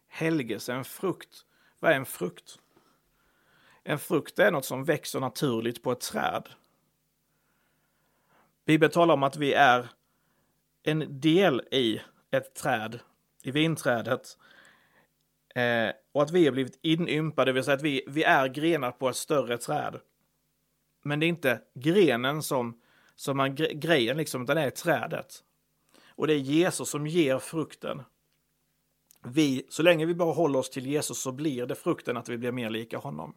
helgelse 0.09 0.73
en 0.73 0.85
frukt. 0.85 1.45
Vad 1.81 1.93
är 1.93 1.97
en 1.97 2.07
frukt? 2.07 2.59
En 3.83 3.99
frukt 3.99 4.39
är 4.39 4.51
något 4.51 4.65
som 4.65 4.85
växer 4.85 5.21
naturligt 5.21 5.83
på 5.83 5.93
ett 5.93 6.01
träd. 6.01 6.49
Bibeln 8.65 8.93
talar 8.93 9.15
om 9.15 9.23
att 9.23 9.37
vi 9.37 9.53
är 9.53 9.89
en 10.83 11.21
del 11.21 11.61
i 11.71 12.01
ett 12.31 12.55
träd, 12.55 13.01
i 13.43 13.51
vinträdet. 13.51 14.39
Eh, 15.55 15.91
och 16.13 16.23
att 16.23 16.31
vi 16.31 16.45
har 16.45 16.53
blivit 16.53 16.79
inympade, 16.83 17.49
det 17.49 17.53
vill 17.53 17.65
säga 17.65 17.77
att 17.77 17.83
vi, 17.83 18.05
vi 18.09 18.25
är 18.25 18.49
grenar 18.49 18.91
på 18.91 19.09
ett 19.09 19.17
större 19.17 19.59
träd. 19.59 20.01
Men 21.03 21.21
det 21.21 21.27
är 21.27 21.29
inte 21.29 21.61
grenen 21.75 22.43
som, 22.43 22.81
som 23.15 23.41
är 23.41 23.49
grejen, 23.75 24.17
liksom, 24.17 24.43
utan 24.43 24.57
det 24.57 24.63
är 24.63 24.71
trädet. 24.71 25.45
Och 26.09 26.27
det 26.27 26.35
är 26.35 26.39
Jesus 26.39 26.91
som 26.91 27.07
ger 27.07 27.39
frukten. 27.39 28.03
Vi, 29.23 29.67
så 29.69 29.83
länge 29.83 30.07
vi 30.07 30.15
bara 30.15 30.33
håller 30.33 30.59
oss 30.59 30.71
till 30.71 30.87
Jesus 30.87 31.23
så 31.23 31.33
blir 31.33 31.67
det 31.67 31.75
frukten 31.75 32.17
att 32.17 32.29
vi 32.29 32.39
blir 32.39 32.53
mer 32.53 32.71
lika 32.71 32.99
honom. 32.99 33.35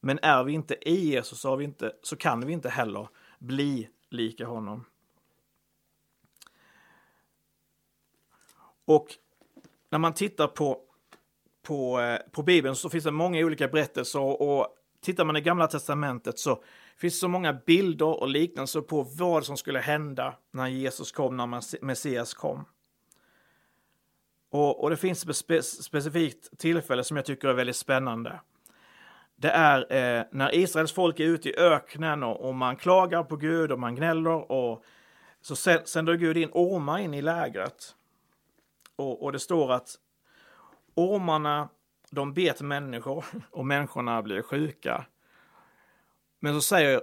Men 0.00 0.18
är 0.22 0.44
vi 0.44 0.52
inte 0.52 0.88
i 0.88 0.94
Jesus 0.94 1.40
så, 1.40 1.56
vi 1.56 1.64
inte, 1.64 1.92
så 2.02 2.16
kan 2.16 2.46
vi 2.46 2.52
inte 2.52 2.68
heller 2.68 3.08
bli 3.38 3.88
lika 4.10 4.46
honom. 4.46 4.84
Och 8.84 9.14
när 9.90 9.98
man 9.98 10.14
tittar 10.14 10.46
på, 10.46 10.80
på, 11.62 12.00
eh, 12.00 12.18
på 12.30 12.42
Bibeln 12.42 12.76
så 12.76 12.90
finns 12.90 13.04
det 13.04 13.10
många 13.10 13.38
olika 13.38 13.68
berättelser 13.68 14.20
och 14.42 14.76
tittar 15.00 15.24
man 15.24 15.36
i 15.36 15.40
Gamla 15.40 15.66
Testamentet 15.66 16.38
så 16.38 16.62
finns 16.96 17.20
så 17.20 17.28
många 17.28 17.52
bilder 17.52 18.20
och 18.20 18.28
liknelser 18.28 18.80
på 18.80 19.02
vad 19.02 19.46
som 19.46 19.56
skulle 19.56 19.78
hända 19.78 20.34
när 20.50 20.68
Jesus 20.68 21.12
kom, 21.12 21.36
när 21.36 21.84
Messias 21.84 22.34
kom. 22.34 22.64
Och, 24.50 24.82
och 24.82 24.90
det 24.90 24.96
finns 24.96 25.26
ett 25.26 25.36
spe, 25.36 25.62
specifikt 25.62 26.58
tillfälle 26.58 27.04
som 27.04 27.16
jag 27.16 27.26
tycker 27.26 27.48
är 27.48 27.52
väldigt 27.52 27.76
spännande. 27.76 28.40
Det 29.36 29.50
är 29.50 29.92
eh, 29.92 30.24
när 30.30 30.54
Israels 30.54 30.92
folk 30.92 31.20
är 31.20 31.24
ute 31.24 31.48
i 31.48 31.56
öknen 31.56 32.22
och, 32.22 32.48
och, 32.48 32.54
man 32.54 32.76
klagar 32.76 33.22
på 33.22 33.36
Gud 33.36 33.72
och 33.72 33.78
man 33.78 33.94
gnäller 33.94 34.52
och 34.52 34.84
så 35.40 35.56
sänder 35.56 36.14
Gud 36.14 36.36
in 36.36 36.50
ormar 36.52 36.98
in 36.98 37.14
i 37.14 37.22
lägret. 37.22 37.94
Och, 38.96 39.22
och 39.22 39.32
det 39.32 39.38
står 39.38 39.72
att 39.72 39.98
ormarna 40.94 41.68
de 42.10 42.34
bet 42.34 42.60
människor 42.60 43.24
och 43.50 43.66
människorna 43.66 44.22
blir 44.22 44.42
sjuka. 44.42 45.06
Men 46.40 46.54
så 46.54 46.60
säger 46.60 47.00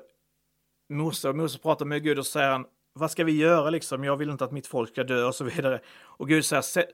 Mose, 0.90 1.30
och 1.30 1.36
Mose 1.36 1.60
pratar 1.60 1.86
med 1.86 2.04
Gud 2.04 2.20
och 2.20 2.26
säger 2.26 2.52
han, 2.52 2.66
vad 2.94 3.12
ska 3.12 3.24
vi 3.24 3.38
göra 3.38 3.70
liksom? 3.70 4.04
Jag 4.04 4.18
vill 4.18 4.30
inte 4.30 4.44
att 4.44 4.52
mitt 4.52 4.68
folk 4.68 4.90
ska 4.90 5.04
dö 5.04 5.24
och 5.24 5.36
så 5.36 5.44
vidare. 5.44 5.82
Och 6.00 6.28
Gud 6.28 6.46
säger, 6.46 6.86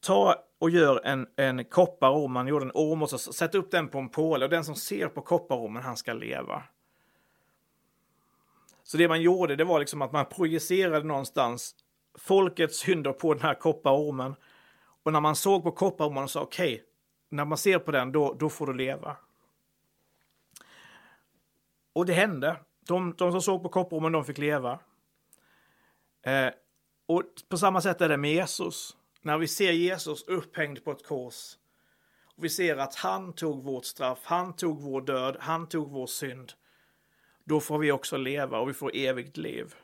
ta 0.00 0.34
och 0.58 0.70
gör 0.70 1.00
en, 1.04 1.26
en 1.36 1.64
kopparorm, 1.64 2.32
man 2.32 2.48
gjorde 2.48 2.64
en 2.64 2.72
orm 2.74 3.02
och 3.02 3.10
så 3.10 3.18
sätt 3.18 3.54
upp 3.54 3.70
den 3.70 3.88
på 3.88 3.98
en 3.98 4.08
påle 4.08 4.44
och 4.44 4.50
den 4.50 4.64
som 4.64 4.74
ser 4.74 5.08
på 5.08 5.22
kopparormen, 5.22 5.82
han 5.82 5.96
ska 5.96 6.12
leva. 6.12 6.62
Så 8.82 8.96
det 8.96 9.08
man 9.08 9.22
gjorde, 9.22 9.56
det 9.56 9.64
var 9.64 9.78
liksom 9.78 10.02
att 10.02 10.12
man 10.12 10.26
projicerade 10.26 11.06
någonstans 11.06 11.74
folkets 12.18 12.78
synder 12.78 13.12
på 13.12 13.34
den 13.34 13.42
här 13.42 13.54
kopparormen. 13.54 14.34
Och 15.02 15.12
när 15.12 15.20
man 15.20 15.36
såg 15.36 15.62
på 15.62 15.70
kopparormen 15.70 16.24
och 16.24 16.30
sa 16.30 16.40
okej, 16.40 16.74
okay, 16.74 16.84
när 17.28 17.44
man 17.44 17.58
ser 17.58 17.78
på 17.78 17.90
den, 17.90 18.12
då, 18.12 18.34
då 18.34 18.48
får 18.48 18.66
du 18.66 18.74
leva. 18.74 19.16
Och 21.92 22.06
det 22.06 22.12
hände. 22.12 22.56
De, 22.80 23.14
de 23.18 23.32
som 23.32 23.42
såg 23.42 23.62
på 23.62 23.68
kopprummen, 23.68 24.12
de 24.12 24.24
fick 24.24 24.38
leva. 24.38 24.78
Eh, 26.22 26.50
och 27.06 27.22
på 27.48 27.58
samma 27.58 27.80
sätt 27.80 28.00
är 28.00 28.08
det 28.08 28.16
med 28.16 28.32
Jesus. 28.32 28.96
När 29.20 29.38
vi 29.38 29.48
ser 29.48 29.72
Jesus 29.72 30.22
upphängd 30.22 30.84
på 30.84 30.92
ett 30.92 31.06
kors 31.06 31.58
och 32.38 32.44
vi 32.44 32.48
ser 32.48 32.76
att 32.76 32.94
han 32.94 33.32
tog 33.32 33.64
vårt 33.64 33.84
straff, 33.84 34.18
han 34.22 34.56
tog 34.56 34.82
vår 34.82 35.00
död, 35.00 35.36
han 35.40 35.68
tog 35.68 35.90
vår 35.90 36.06
synd. 36.06 36.52
Då 37.44 37.60
får 37.60 37.78
vi 37.78 37.92
också 37.92 38.16
leva 38.16 38.58
och 38.58 38.68
vi 38.68 38.74
får 38.74 38.96
evigt 38.96 39.36
liv. 39.36 39.74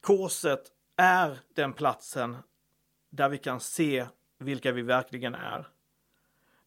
Korset 0.00 0.72
är 0.96 1.38
den 1.54 1.72
platsen 1.72 2.36
där 3.10 3.28
vi 3.28 3.38
kan 3.38 3.60
se 3.60 4.06
vilka 4.38 4.72
vi 4.72 4.82
verkligen 4.82 5.34
är. 5.34 5.66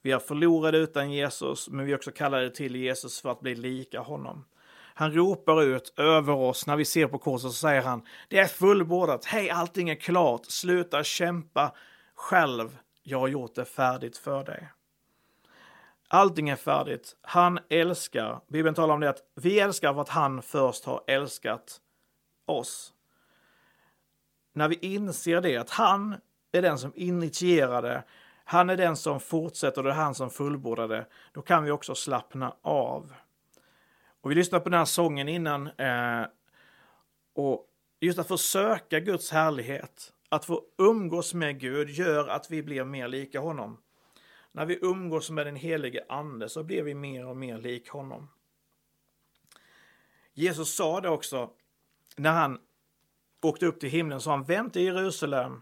Vi 0.01 0.12
är 0.12 0.19
förlorade 0.19 0.77
utan 0.77 1.12
Jesus, 1.12 1.69
men 1.69 1.86
vi 1.86 1.91
är 1.91 1.95
också 1.95 2.12
kallade 2.12 2.49
till 2.49 2.75
Jesus 2.75 3.21
för 3.21 3.29
att 3.29 3.39
bli 3.39 3.55
lika 3.55 3.99
honom. 3.99 4.45
Han 4.93 5.13
ropar 5.13 5.63
ut 5.63 5.93
över 5.99 6.34
oss 6.34 6.67
när 6.67 6.75
vi 6.75 6.86
ser 6.86 7.08
på 7.08 7.17
korset 7.17 7.51
så 7.51 7.58
säger 7.58 7.82
han 7.82 8.01
Det 8.27 8.39
är 8.39 8.47
fullbordat, 8.47 9.25
hej 9.25 9.49
allting 9.49 9.89
är 9.89 9.95
klart, 9.95 10.45
sluta 10.45 11.03
kämpa 11.03 11.75
själv, 12.15 12.77
jag 13.03 13.19
har 13.19 13.27
gjort 13.27 13.55
det 13.55 13.65
färdigt 13.65 14.17
för 14.17 14.43
dig. 14.43 14.69
Allting 16.08 16.49
är 16.49 16.55
färdigt. 16.55 17.15
Han 17.21 17.60
älskar. 17.69 18.41
Bibeln 18.47 18.75
talar 18.75 18.93
om 18.93 18.99
det 18.99 19.10
att 19.10 19.23
vi 19.36 19.60
älskar 19.60 19.93
för 19.93 20.01
att 20.01 20.10
han 20.10 20.41
först 20.41 20.86
har 20.86 21.03
älskat 21.08 21.82
oss. 22.45 22.93
När 24.53 24.67
vi 24.67 24.75
inser 24.75 25.41
det, 25.41 25.58
att 25.58 25.69
han 25.69 26.15
är 26.57 26.62
den 26.62 26.77
som 26.77 26.91
initierade, 26.95 28.03
han 28.43 28.69
är 28.69 28.77
den 28.77 28.95
som 28.95 29.19
fortsätter 29.19 29.83
det 29.83 29.89
är 29.89 29.93
han 29.93 30.15
som 30.15 30.29
fullbordade, 30.29 31.05
då 31.33 31.41
kan 31.41 31.63
vi 31.63 31.71
också 31.71 31.95
slappna 31.95 32.55
av. 32.62 33.13
Och 34.21 34.31
vi 34.31 34.35
lyssnade 34.35 34.63
på 34.63 34.69
den 34.69 34.77
här 34.77 34.85
sången 34.85 35.29
innan. 35.29 35.67
Eh, 35.67 36.25
och 37.35 37.65
just 37.99 38.19
att 38.19 38.27
få 38.27 38.38
söka 38.38 38.99
Guds 38.99 39.31
härlighet, 39.31 40.13
att 40.29 40.45
få 40.45 40.63
umgås 40.77 41.33
med 41.33 41.59
Gud 41.59 41.89
gör 41.89 42.27
att 42.27 42.51
vi 42.51 42.63
blir 42.63 42.83
mer 42.83 43.07
lika 43.07 43.39
honom. 43.39 43.77
När 44.51 44.65
vi 44.65 44.79
umgås 44.81 45.29
med 45.29 45.45
den 45.45 45.55
helige 45.55 46.05
ande 46.09 46.49
så 46.49 46.63
blir 46.63 46.83
vi 46.83 46.93
mer 46.93 47.27
och 47.27 47.38
mer 47.38 47.57
lik 47.57 47.89
honom. 47.89 48.29
Jesus 50.33 50.75
sa 50.75 51.01
det 51.01 51.09
också 51.09 51.49
när 52.15 52.31
han 52.31 52.59
åkte 53.41 53.65
upp 53.65 53.79
till 53.79 53.89
himlen, 53.89 54.21
så 54.21 54.29
han 54.29 54.43
vänt 54.43 54.73
till 54.73 54.81
Jerusalem 54.81 55.62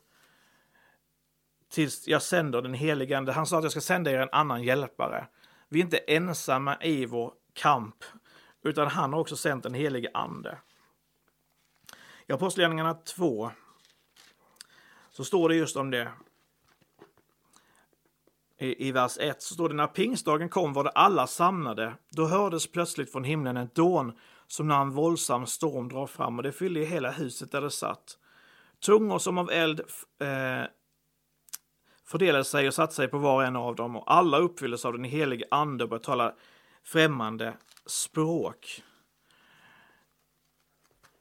tills 1.69 2.07
jag 2.07 2.21
sänder 2.21 2.61
den 2.61 2.73
helige 2.73 3.17
ande. 3.17 3.31
Han 3.31 3.47
sa 3.47 3.57
att 3.57 3.63
jag 3.63 3.71
ska 3.71 3.81
sända 3.81 4.11
er 4.11 4.19
en 4.19 4.29
annan 4.31 4.63
hjälpare. 4.63 5.27
Vi 5.69 5.79
är 5.79 5.83
inte 5.83 5.97
ensamma 5.97 6.77
i 6.81 7.05
vår 7.05 7.33
kamp 7.53 7.95
utan 8.63 8.87
han 8.87 9.13
har 9.13 9.19
också 9.19 9.35
sänt 9.35 9.63
den 9.63 9.73
helige 9.73 10.09
ande. 10.13 10.57
I 12.27 12.33
Apostlagärningarna 12.33 12.93
2 12.93 13.51
så 15.09 15.23
står 15.23 15.49
det 15.49 15.55
just 15.55 15.75
om 15.75 15.91
det. 15.91 16.11
i, 18.57 18.87
i 18.87 18.91
vers 18.91 19.17
1 19.19 19.41
så 19.41 19.53
står 19.53 19.69
det 19.69 19.75
när 19.75 19.87
pingstdagen 19.87 20.49
kom 20.49 20.73
var 20.73 20.83
det 20.83 20.89
alla 20.89 21.27
samlade. 21.27 21.93
Då 22.09 22.25
hördes 22.25 22.71
plötsligt 22.71 23.11
från 23.11 23.23
himlen 23.23 23.57
ett 23.57 23.75
dån 23.75 24.13
som 24.47 24.67
när 24.67 24.81
en 24.81 24.91
våldsam 24.91 25.45
storm 25.45 25.89
drar 25.89 26.07
fram 26.07 26.37
och 26.37 26.43
det 26.43 26.51
fyllde 26.51 26.79
hela 26.79 27.11
huset 27.11 27.51
där 27.51 27.61
det 27.61 27.71
satt. 27.71 28.17
Tungor 28.85 29.19
som 29.19 29.37
av 29.37 29.51
eld 29.51 29.79
eh, 30.19 30.63
fördelade 32.07 32.43
sig 32.43 32.67
och 32.67 32.73
satte 32.73 32.93
sig 32.93 33.07
på 33.07 33.17
var 33.17 33.35
och 33.35 33.43
en 33.43 33.55
av 33.55 33.75
dem 33.75 33.95
och 33.95 34.13
alla 34.13 34.37
uppfylldes 34.37 34.85
av 34.85 34.93
den 34.93 35.03
helige 35.03 35.45
ande 35.51 35.83
och 35.83 35.89
började 35.89 36.05
tala 36.05 36.33
främmande 36.83 37.53
språk. 37.85 38.83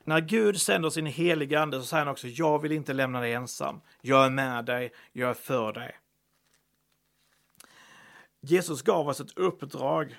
När 0.03 0.21
Gud 0.21 0.61
sänder 0.61 0.89
sin 0.89 1.05
helige 1.05 1.59
ande 1.59 1.79
så 1.79 1.85
säger 1.85 2.05
han 2.05 2.11
också 2.11 2.27
jag 2.27 2.61
vill 2.61 2.71
inte 2.71 2.93
lämna 2.93 3.21
dig 3.21 3.33
ensam. 3.33 3.81
Jag 4.01 4.25
är 4.25 4.29
med 4.29 4.65
dig, 4.65 4.93
jag 5.11 5.29
är 5.29 5.33
för 5.33 5.73
dig. 5.73 5.97
Jesus 8.41 8.81
gav 8.81 9.07
oss 9.07 9.21
ett 9.21 9.37
uppdrag 9.37 10.15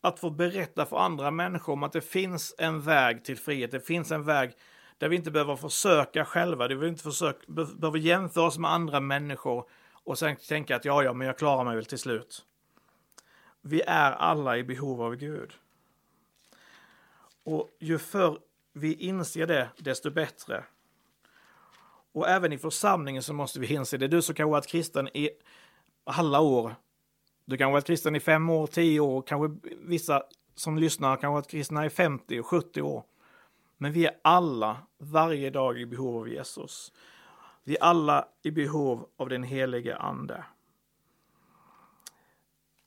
att 0.00 0.18
få 0.18 0.30
berätta 0.30 0.86
för 0.86 0.96
andra 0.96 1.30
människor 1.30 1.72
om 1.72 1.82
att 1.82 1.92
det 1.92 2.00
finns 2.00 2.54
en 2.58 2.80
väg 2.80 3.24
till 3.24 3.36
frihet. 3.36 3.70
Det 3.70 3.80
finns 3.80 4.10
en 4.10 4.24
väg 4.24 4.52
där 4.98 5.08
vi 5.08 5.16
inte 5.16 5.30
behöver 5.30 5.56
försöka 5.56 6.24
själva, 6.24 6.68
där 6.68 6.74
vi 6.74 6.88
inte 6.88 7.02
försöka, 7.02 7.38
behöver 7.48 7.98
jämföra 7.98 8.44
oss 8.44 8.58
med 8.58 8.70
andra 8.70 9.00
människor 9.00 9.68
och 10.04 10.18
sen 10.18 10.36
tänka 10.36 10.76
att 10.76 10.84
ja, 10.84 11.02
ja, 11.02 11.12
men 11.12 11.26
jag 11.26 11.38
klarar 11.38 11.64
mig 11.64 11.76
väl 11.76 11.84
till 11.84 11.98
slut. 11.98 12.44
Vi 13.60 13.82
är 13.82 14.12
alla 14.12 14.56
i 14.56 14.64
behov 14.64 15.02
av 15.02 15.16
Gud. 15.16 15.52
Och 17.44 17.70
ju 17.78 17.98
förr 17.98 18.38
vi 18.72 18.94
inser 18.94 19.46
det, 19.46 19.68
desto 19.76 20.10
bättre. 20.10 20.64
Och 22.12 22.28
även 22.28 22.52
i 22.52 22.58
församlingen 22.58 23.22
så 23.22 23.32
måste 23.32 23.60
vi 23.60 23.74
inse 23.74 23.96
det. 23.96 24.08
Du 24.08 24.22
som 24.22 24.34
kanske 24.34 24.50
varit 24.50 24.66
kristen 24.66 25.08
i 25.16 25.30
alla 26.04 26.40
år. 26.40 26.74
Du 27.44 27.56
kan 27.56 27.64
ha 27.64 27.72
varit 27.72 27.86
kristen 27.86 28.16
i 28.16 28.20
fem 28.20 28.50
år, 28.50 28.66
tio 28.66 29.00
år, 29.00 29.22
kanske 29.22 29.68
vissa 29.76 30.22
som 30.54 30.78
lyssnar 30.78 31.16
kan 31.16 31.28
ha 31.28 31.34
varit 31.34 31.50
kristna 31.50 31.86
i 31.86 31.90
50 31.90 32.40
och 32.40 32.46
70 32.46 32.82
år. 32.82 33.04
Men 33.78 33.92
vi 33.92 34.06
är 34.06 34.16
alla 34.22 34.76
varje 34.98 35.50
dag 35.50 35.80
i 35.80 35.86
behov 35.86 36.16
av 36.16 36.28
Jesus. 36.28 36.92
Vi 37.64 37.76
är 37.76 37.82
alla 37.82 38.28
i 38.42 38.50
behov 38.50 39.08
av 39.16 39.28
den 39.28 39.42
helige 39.42 39.96
ande. 39.96 40.44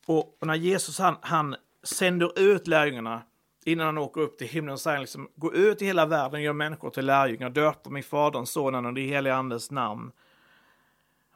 Och 0.05 0.37
när 0.39 0.55
Jesus 0.55 0.99
han, 0.99 1.15
han 1.21 1.55
sänder 1.83 2.39
ut 2.39 2.67
lärjungarna 2.67 3.21
innan 3.65 3.85
han 3.85 3.97
åker 3.97 4.21
upp 4.21 4.37
till 4.37 4.47
himlen 4.47 4.77
säger 4.77 4.95
han 4.95 5.01
liksom 5.01 5.29
gå 5.35 5.53
ut 5.53 5.81
i 5.81 5.85
hela 5.85 6.05
världen, 6.05 6.41
gör 6.41 6.53
människor 6.53 6.89
till 6.89 7.05
lärjungar, 7.05 7.49
döp 7.49 7.83
dem 7.83 7.97
i 7.97 8.03
Faderns, 8.03 8.51
Sonens 8.51 8.85
och 8.85 8.93
den 8.93 9.03
helige 9.03 9.35
Andes 9.35 9.71
namn. 9.71 10.11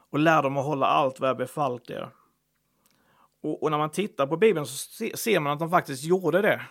Och 0.10 0.20
lär 0.20 0.44
dem 0.44 0.58
att 0.58 0.66
hålla 0.66 0.86
allt 0.86 1.20
vad 1.20 1.30
jag 1.30 1.38
befallt 1.38 1.90
er. 1.90 2.10
Och, 3.42 3.64
och, 3.64 3.72
när 3.72 3.78
man 3.78 3.90
tittar 3.90 4.28
på 4.28 4.38
Bibeln 4.38 4.66
så 4.66 4.78
se, 4.78 5.18
ser 5.18 5.40
man 5.40 5.54
att 5.54 5.60
de 5.60 5.70
faktiskt 5.70 6.04
gjorde 6.04 6.42
det. 6.42 6.62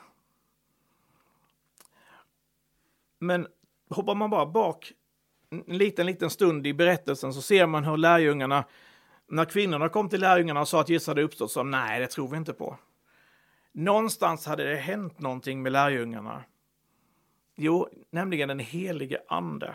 Men 3.18 3.46
hoppar 3.90 4.14
man 4.14 4.30
bara 4.30 4.46
bak 4.46 4.92
en 5.50 5.78
liten, 5.78 6.06
liten 6.06 6.30
stund 6.30 6.66
i 6.66 6.74
berättelsen 6.74 7.34
så 7.34 7.42
ser 7.42 7.66
man 7.66 7.84
hur 7.84 7.96
lärjungarna, 7.96 8.64
när 9.28 9.44
kvinnorna 9.44 9.88
kom 9.88 10.08
till 10.08 10.20
lärjungarna 10.20 10.60
och 10.60 10.68
sa 10.68 10.80
att 10.80 10.88
Jesus 10.88 11.06
hade 11.06 11.22
uppstått, 11.22 11.52
sa 11.52 11.62
nej, 11.62 12.00
det 12.00 12.06
tror 12.06 12.28
vi 12.28 12.36
inte 12.36 12.52
på. 12.52 12.78
Någonstans 13.72 14.46
hade 14.46 14.64
det 14.64 14.76
hänt 14.76 15.18
någonting 15.18 15.62
med 15.62 15.72
lärjungarna. 15.72 16.44
Jo, 17.56 17.88
nämligen 18.10 18.48
den 18.48 18.58
helige 18.58 19.20
ande. 19.28 19.74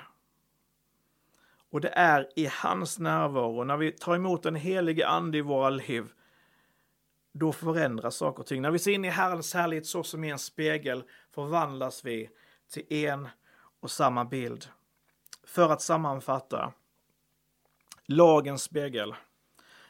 Och 1.71 1.81
det 1.81 1.89
är 1.89 2.29
i 2.35 2.49
hans 2.51 2.99
närvaro, 2.99 3.63
när 3.63 3.77
vi 3.77 3.91
tar 3.91 4.15
emot 4.15 4.43
den 4.43 4.55
helige 4.55 5.07
ande 5.07 5.37
i 5.37 5.41
våra 5.41 5.69
liv, 5.69 6.05
då 7.31 7.51
förändras 7.51 8.15
saker 8.15 8.39
och 8.39 8.47
ting. 8.47 8.61
När 8.61 8.71
vi 8.71 8.79
ser 8.79 8.91
in 8.91 9.05
i 9.05 9.09
Herrens 9.09 9.53
härlighet 9.53 9.85
så 9.85 10.03
som 10.03 10.23
i 10.23 10.29
en 10.29 10.39
spegel 10.39 11.03
förvandlas 11.31 12.05
vi 12.05 12.29
till 12.73 12.93
en 12.93 13.29
och 13.79 13.91
samma 13.91 14.25
bild. 14.25 14.67
För 15.43 15.69
att 15.69 15.81
sammanfatta. 15.81 16.73
Lagens 18.05 18.63
spegel. 18.63 19.15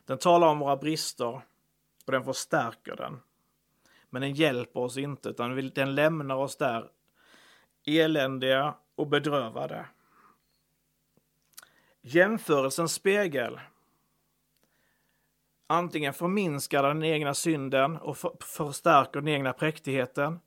Den 0.06 0.18
talar 0.18 0.48
om 0.48 0.60
våra 0.60 0.78
brister 0.78 1.42
och 2.06 2.12
den 2.12 2.24
förstärker 2.24 2.96
den. 2.96 3.20
Men 4.10 4.22
den 4.22 4.34
hjälper 4.34 4.80
oss 4.80 4.98
inte, 4.98 5.30
utan 5.30 5.72
den 5.76 5.96
lämnar 5.96 6.36
oss 6.36 6.58
där 6.58 6.90
eländiga 7.86 8.76
och 8.96 9.08
bedrövade. 9.08 9.86
Jämförelsens 12.02 12.94
spegel. 12.94 13.60
Antingen 15.68 16.14
förminskar 16.14 16.84
den 16.84 17.04
egna 17.04 17.34
synden 17.34 17.98
och 17.98 18.18
förstärker 18.40 19.20
den 19.20 19.28
egna 19.28 19.54
präktigheten. 19.54 20.40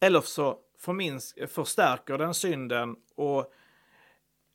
Eller 0.00 0.20
så 0.20 0.58
förstärker 1.48 2.18
den 2.18 2.34
synden 2.34 2.96
och 3.14 3.52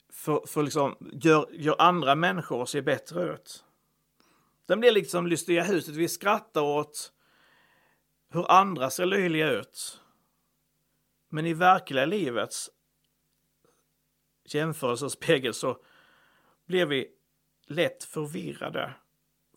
för, 0.09 0.43
för 0.47 0.63
liksom, 0.63 0.95
gör, 1.21 1.47
gör 1.51 1.75
andra 1.79 2.15
människor 2.15 2.65
se 2.65 2.81
bättre 2.81 3.33
ut. 3.33 3.63
Den 4.65 4.79
blir 4.79 4.91
liksom 4.91 5.27
lystiga 5.27 5.63
huset. 5.63 5.95
Vi 5.95 6.07
skrattar 6.07 6.61
åt 6.61 7.11
hur 8.29 8.51
andra 8.51 8.89
ser 8.89 9.05
löjliga 9.05 9.51
ut. 9.51 10.01
Men 11.29 11.45
i 11.45 11.53
verkliga 11.53 12.05
livets 12.05 12.69
jämförelsespegel 14.45 15.53
så 15.53 15.77
blir 16.65 16.85
vi 16.85 17.07
lätt 17.67 18.03
förvirrade. 18.03 18.93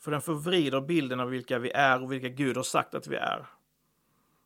För 0.01 0.11
den 0.11 0.21
förvrider 0.21 0.81
bilden 0.81 1.21
av 1.21 1.29
vilka 1.29 1.59
vi 1.59 1.71
är 1.71 2.03
och 2.03 2.13
vilka 2.13 2.29
Gud 2.29 2.57
har 2.57 2.65
sagt 2.65 2.95
att 2.95 3.07
vi 3.07 3.17
är. 3.17 3.47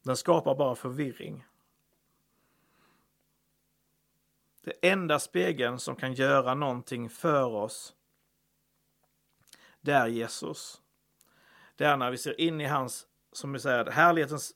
Den 0.02 0.16
skapar 0.16 0.54
bara 0.54 0.74
förvirring. 0.74 1.44
Det 4.66 4.88
enda 4.88 5.18
spegeln 5.18 5.78
som 5.78 5.96
kan 5.96 6.14
göra 6.14 6.54
någonting 6.54 7.10
för 7.10 7.44
oss, 7.44 7.94
det 9.80 9.92
är 9.92 10.06
Jesus. 10.06 10.80
Det 11.76 11.84
är 11.84 11.96
när 11.96 12.10
vi 12.10 12.18
ser 12.18 12.40
in 12.40 12.60
i 12.60 12.64
hans 12.64 13.06
som 13.32 13.52
vi 13.52 13.58
säger, 13.58 13.90
härlighetens, 13.90 14.52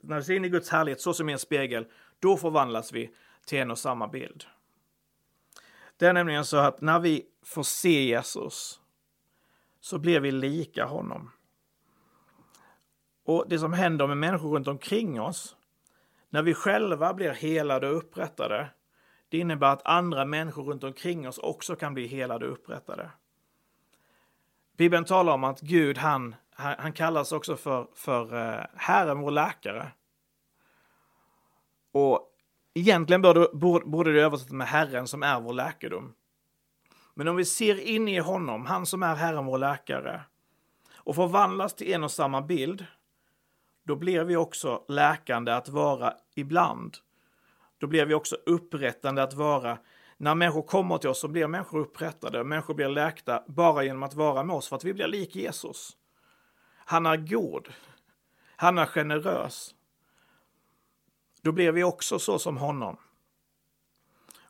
när 0.00 0.16
vi 0.16 0.24
ser 0.24 0.34
in 0.34 0.44
i 0.44 0.48
Guds 0.48 0.70
härlighet 0.70 1.00
så 1.00 1.14
som 1.14 1.28
i 1.28 1.32
en 1.32 1.38
spegel, 1.38 1.86
då 2.18 2.36
förvandlas 2.36 2.92
vi 2.92 3.14
till 3.46 3.58
en 3.58 3.70
och 3.70 3.78
samma 3.78 4.08
bild. 4.08 4.44
Det 5.96 6.06
är 6.06 6.12
nämligen 6.12 6.44
så 6.44 6.56
att 6.56 6.80
när 6.80 7.00
vi 7.00 7.26
får 7.42 7.62
se 7.62 8.04
Jesus 8.04 8.80
så 9.80 9.98
blir 9.98 10.20
vi 10.20 10.32
lika 10.32 10.84
honom. 10.84 11.30
Och 13.24 13.44
det 13.48 13.58
som 13.58 13.72
händer 13.72 14.06
med 14.06 14.16
människor 14.16 14.54
runt 14.54 14.68
omkring 14.68 15.20
oss, 15.20 15.56
när 16.28 16.42
vi 16.42 16.54
själva 16.54 17.14
blir 17.14 17.30
helade 17.30 17.88
och 17.88 17.96
upprättade, 17.96 18.70
det 19.34 19.38
innebär 19.38 19.72
att 19.72 19.86
andra 19.86 20.24
människor 20.24 20.64
runt 20.64 20.84
omkring 20.84 21.28
oss 21.28 21.38
också 21.38 21.76
kan 21.76 21.94
bli 21.94 22.06
helade 22.06 22.46
och 22.46 22.52
upprättade. 22.52 23.10
Bibeln 24.76 25.04
talar 25.04 25.32
om 25.32 25.44
att 25.44 25.60
Gud, 25.60 25.98
han 25.98 26.34
han 26.54 26.92
kallas 26.92 27.32
också 27.32 27.56
för, 27.56 27.86
för 27.94 28.34
eh, 28.34 28.64
Herren, 28.76 29.18
vår 29.18 29.30
läkare. 29.30 29.92
Och 31.92 32.32
egentligen 32.74 33.22
borde, 33.22 33.48
borde 33.84 34.12
det 34.12 34.22
översättas 34.22 34.52
med 34.52 34.66
Herren 34.66 35.06
som 35.06 35.22
är 35.22 35.40
vår 35.40 35.52
läkedom. 35.52 36.14
Men 37.14 37.28
om 37.28 37.36
vi 37.36 37.44
ser 37.44 37.80
in 37.80 38.08
i 38.08 38.18
honom, 38.18 38.66
han 38.66 38.86
som 38.86 39.02
är 39.02 39.14
Herren, 39.14 39.46
vår 39.46 39.58
läkare, 39.58 40.20
och 40.94 41.14
förvandlas 41.14 41.74
till 41.74 41.92
en 41.92 42.04
och 42.04 42.10
samma 42.10 42.42
bild, 42.42 42.86
då 43.82 43.96
blir 43.96 44.24
vi 44.24 44.36
också 44.36 44.84
läkande 44.88 45.52
att 45.52 45.68
vara 45.68 46.14
ibland. 46.34 46.96
Då 47.84 47.88
blir 47.88 48.06
vi 48.06 48.14
också 48.14 48.36
upprättande 48.46 49.22
att 49.22 49.34
vara 49.34 49.78
när 50.16 50.34
människor 50.34 50.62
kommer 50.62 50.98
till 50.98 51.10
oss 51.10 51.20
så 51.20 51.28
blir 51.28 51.46
människor 51.46 51.80
upprättade, 51.80 52.44
människor 52.44 52.74
blir 52.74 52.88
läkta 52.88 53.44
bara 53.46 53.84
genom 53.84 54.02
att 54.02 54.14
vara 54.14 54.44
med 54.44 54.56
oss 54.56 54.68
för 54.68 54.76
att 54.76 54.84
vi 54.84 54.94
blir 54.94 55.06
lik 55.06 55.36
Jesus. 55.36 55.96
Han 56.76 57.06
är 57.06 57.16
god. 57.16 57.68
Han 58.56 58.78
är 58.78 58.86
generös. 58.86 59.74
Då 61.42 61.52
blir 61.52 61.72
vi 61.72 61.84
också 61.84 62.18
så 62.18 62.38
som 62.38 62.56
honom. 62.56 62.96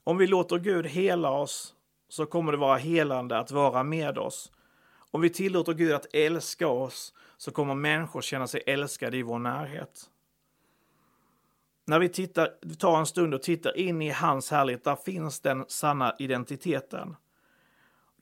Om 0.04 0.16
vi 0.16 0.26
låter 0.26 0.58
Gud 0.58 0.86
hela 0.86 1.30
oss 1.30 1.74
så 2.08 2.26
kommer 2.26 2.52
det 2.52 2.58
vara 2.58 2.76
helande 2.76 3.38
att 3.38 3.50
vara 3.50 3.82
med 3.82 4.18
oss. 4.18 4.52
Om 5.10 5.20
vi 5.20 5.30
tillåter 5.30 5.72
Gud 5.72 5.92
att 5.92 6.14
älska 6.14 6.68
oss 6.68 7.14
så 7.36 7.50
kommer 7.50 7.74
människor 7.74 8.20
känna 8.20 8.46
sig 8.46 8.62
älskade 8.66 9.16
i 9.16 9.22
vår 9.22 9.38
närhet. 9.38 10.10
När 11.84 11.98
vi 11.98 12.08
tittar, 12.08 12.54
vi 12.60 12.74
tar 12.74 12.98
en 12.98 13.06
stund 13.06 13.34
och 13.34 13.42
tittar 13.42 13.76
in 13.76 14.02
i 14.02 14.10
hans 14.10 14.50
härlighet, 14.50 14.84
där 14.84 14.96
finns 14.96 15.40
den 15.40 15.64
sanna 15.68 16.16
identiteten. 16.18 17.16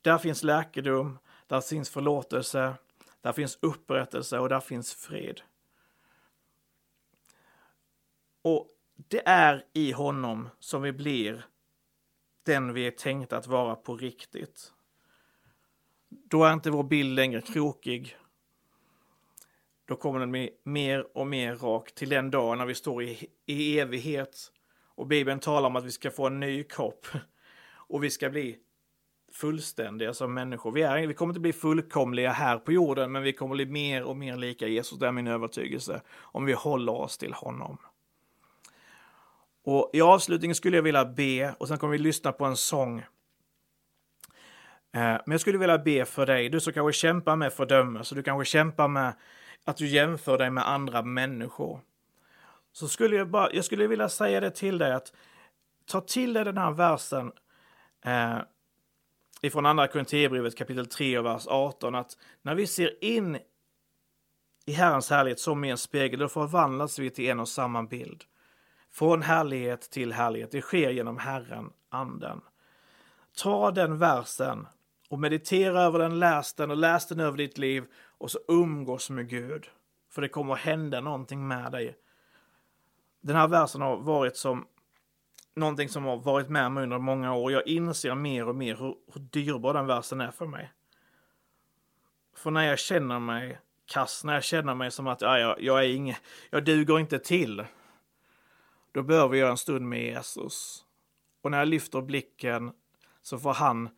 Där 0.03 0.19
finns 0.19 0.43
läkedom, 0.43 1.19
där 1.47 1.61
finns 1.61 1.91
förlåtelse, 1.91 2.75
där 3.21 3.33
finns 3.33 3.59
upprättelse 3.61 4.39
och 4.39 4.49
där 4.49 4.61
finns 4.61 4.95
fred. 4.95 5.41
Och 8.43 8.69
det 8.97 9.29
är 9.29 9.65
i 9.73 9.93
honom 9.93 10.49
som 10.59 10.83
vi 10.83 10.93
blir 10.93 11.47
den 12.43 12.73
vi 12.73 12.87
är 12.87 12.91
tänkta 12.91 13.37
att 13.37 13.47
vara 13.47 13.75
på 13.75 13.97
riktigt. 13.97 14.73
då 16.09 16.45
är 16.45 16.53
inte 16.53 16.71
vår 16.71 16.83
bild 16.83 17.15
längre 17.15 17.41
krokig. 17.41 18.17
Då 19.93 19.97
kommer 19.97 20.21
den 20.21 20.31
bli 20.31 20.51
mer 20.65 21.07
och 21.17 21.27
mer 21.27 21.55
rak 21.55 21.95
till 21.95 22.09
den 22.09 22.31
dagen 22.31 22.59
när 22.59 22.67
vi 22.67 22.75
står 22.75 23.03
i, 23.03 23.27
i 23.47 23.79
evighet. 23.79 24.53
Och 24.95 25.07
Bibeln 25.07 25.41
talar 25.41 25.67
om 25.67 25.77
att 25.77 25.85
vi 25.85 25.91
ska 25.91 26.11
få 26.11 26.27
en 26.27 26.41
ny 26.41 26.65
kropp. 26.65 27.07
Och 27.89 28.05
vi 28.05 28.11
ska 28.11 28.31
bli 28.31 28.57
fullständiga 29.33 30.15
som 30.15 30.35
människor. 30.35 30.73
Vi, 30.73 30.83
är, 30.83 31.07
vi 31.07 31.15
kommer 31.15 31.31
inte 31.31 31.41
bli 31.41 31.53
fullkomliga 31.53 32.31
här 32.31 32.59
på 32.59 32.73
jorden, 32.73 33.13
men 33.13 33.23
vi 33.23 33.33
kommer 33.33 33.55
bli 33.55 33.67
mer 33.67 34.03
och 34.03 34.17
mer 34.17 34.37
lika 34.37 34.67
Jesus. 34.67 34.99
Det 34.99 35.07
är 35.07 35.13
min 35.13 35.27
övertygelse. 35.27 36.03
Om 36.19 36.45
vi 36.45 36.53
håller 36.53 36.93
oss 36.93 37.19
till 37.19 37.33
honom. 37.33 37.79
Och 39.65 39.91
i 39.93 40.01
avslutningen 40.01 40.55
skulle 40.55 40.77
jag 40.77 40.83
vilja 40.83 41.05
be 41.05 41.55
och 41.59 41.69
sen 41.69 41.79
kommer 41.79 41.93
vi 41.93 41.99
lyssna 41.99 42.33
på 42.33 42.45
en 42.45 42.57
sång. 42.57 42.99
Eh, 42.99 43.05
men 44.93 45.23
jag 45.27 45.41
skulle 45.41 45.59
vilja 45.59 45.79
be 45.79 46.05
för 46.05 46.27
dig, 46.27 46.49
du 46.49 46.61
som 46.61 46.73
kanske 46.73 46.93
kämpar 47.01 47.37
med 47.37 47.53
fördömelse, 47.53 48.15
du 48.15 48.23
kanske 48.23 48.51
kämpar 48.51 48.89
med 48.89 49.13
att 49.65 49.77
du 49.77 49.87
jämför 49.87 50.39
dig 50.39 50.51
med 50.51 50.69
andra 50.69 51.03
människor. 51.03 51.81
Så 52.73 52.89
skulle 52.89 53.17
jag 53.17 53.29
bara, 53.29 53.53
jag 53.53 53.65
skulle 53.65 53.87
vilja 53.87 54.09
säga 54.09 54.41
det 54.41 54.51
till 54.51 54.79
dig 54.79 54.93
att 54.93 55.13
ta 55.87 56.01
till 56.01 56.33
dig 56.33 56.45
den 56.45 56.59
här 56.59 56.71
versen 56.71 57.33
eh, 58.05 58.39
ifrån 59.43 59.67
andra 59.67 59.89
Korinthierbrevet 59.89 60.59
kapitel 60.59 60.87
3 60.87 61.19
och 61.19 61.25
vers 61.25 61.47
18 61.47 61.95
att 61.95 62.17
när 62.43 62.55
vi 62.55 62.67
ser 62.67 63.05
in 63.05 63.39
i 64.67 64.73
Herrens 64.73 65.11
härlighet 65.11 65.41
som 65.41 65.65
i 65.65 65.71
en 65.71 65.79
spegel, 65.79 66.21
då 66.21 66.29
förvandlas 66.29 66.99
vi 66.99 67.11
till 67.11 67.29
en 67.29 67.41
och 67.41 67.49
samma 67.49 67.83
bild. 67.83 68.25
Från 68.91 69.23
härlighet 69.23 69.91
till 69.91 70.13
härlighet. 70.13 70.51
Det 70.51 70.61
sker 70.61 70.91
genom 70.91 71.19
Herren, 71.19 71.71
Anden. 71.89 72.41
Ta 73.37 73.71
den 73.71 73.99
versen 73.99 74.67
och 75.09 75.19
meditera 75.19 75.83
över 75.83 75.99
den, 75.99 76.19
läs 76.19 76.55
den 76.55 76.71
och 76.71 76.77
läs 76.77 77.07
den 77.07 77.21
över 77.21 77.39
ditt 77.39 77.59
liv 77.59 77.85
och 78.23 78.31
så 78.31 78.39
umgås 78.49 79.11
med 79.11 79.29
Gud. 79.29 79.71
För 80.11 80.23
det 80.23 80.29
kommer 80.29 80.55
att 80.55 80.61
hända 80.61 81.01
någonting 81.01 81.49
med 81.49 81.73
dig. 81.73 81.97
Den 83.21 83.37
här 83.37 83.49
versen 83.49 83.81
har 83.81 83.97
varit 83.97 84.37
som 84.37 84.67
någonting 85.55 85.89
som 85.89 86.05
har 86.05 86.17
varit 86.17 86.49
med 86.49 86.73
mig 86.73 86.83
under 86.83 86.99
många 86.99 87.35
år. 87.35 87.53
Jag 87.53 87.67
inser 87.67 88.15
mer 88.15 88.49
och 88.49 88.55
mer 88.55 88.77
hur, 88.77 88.97
hur 89.13 89.21
dyrbar 89.21 89.75
den 89.75 89.87
versen 89.87 90.21
är 90.21 90.31
för 90.31 90.47
mig. 90.47 90.73
För 92.37 92.51
när 92.51 92.63
jag 92.63 92.79
känner 92.79 93.19
mig 93.19 93.59
kass, 93.87 94.25
när 94.25 94.35
jag 94.35 94.45
känner 94.45 94.75
mig 94.75 94.91
som 94.91 95.07
att 95.07 95.21
ja, 95.21 95.39
jag, 95.39 95.63
jag 95.63 95.85
är 95.85 95.89
inget, 95.89 96.21
jag 96.51 96.65
duger 96.65 96.99
inte 96.99 97.19
till. 97.19 97.65
Då 98.93 99.03
behöver 99.03 99.37
jag 99.37 99.51
en 99.51 99.57
stund 99.57 99.89
med 99.89 100.03
Jesus. 100.03 100.85
Och 101.41 101.51
när 101.51 101.59
jag 101.59 101.69
lyfter 101.69 102.03
blicken 102.03 102.73
så 103.23 103.39
får 103.39 103.55
han 103.55 103.89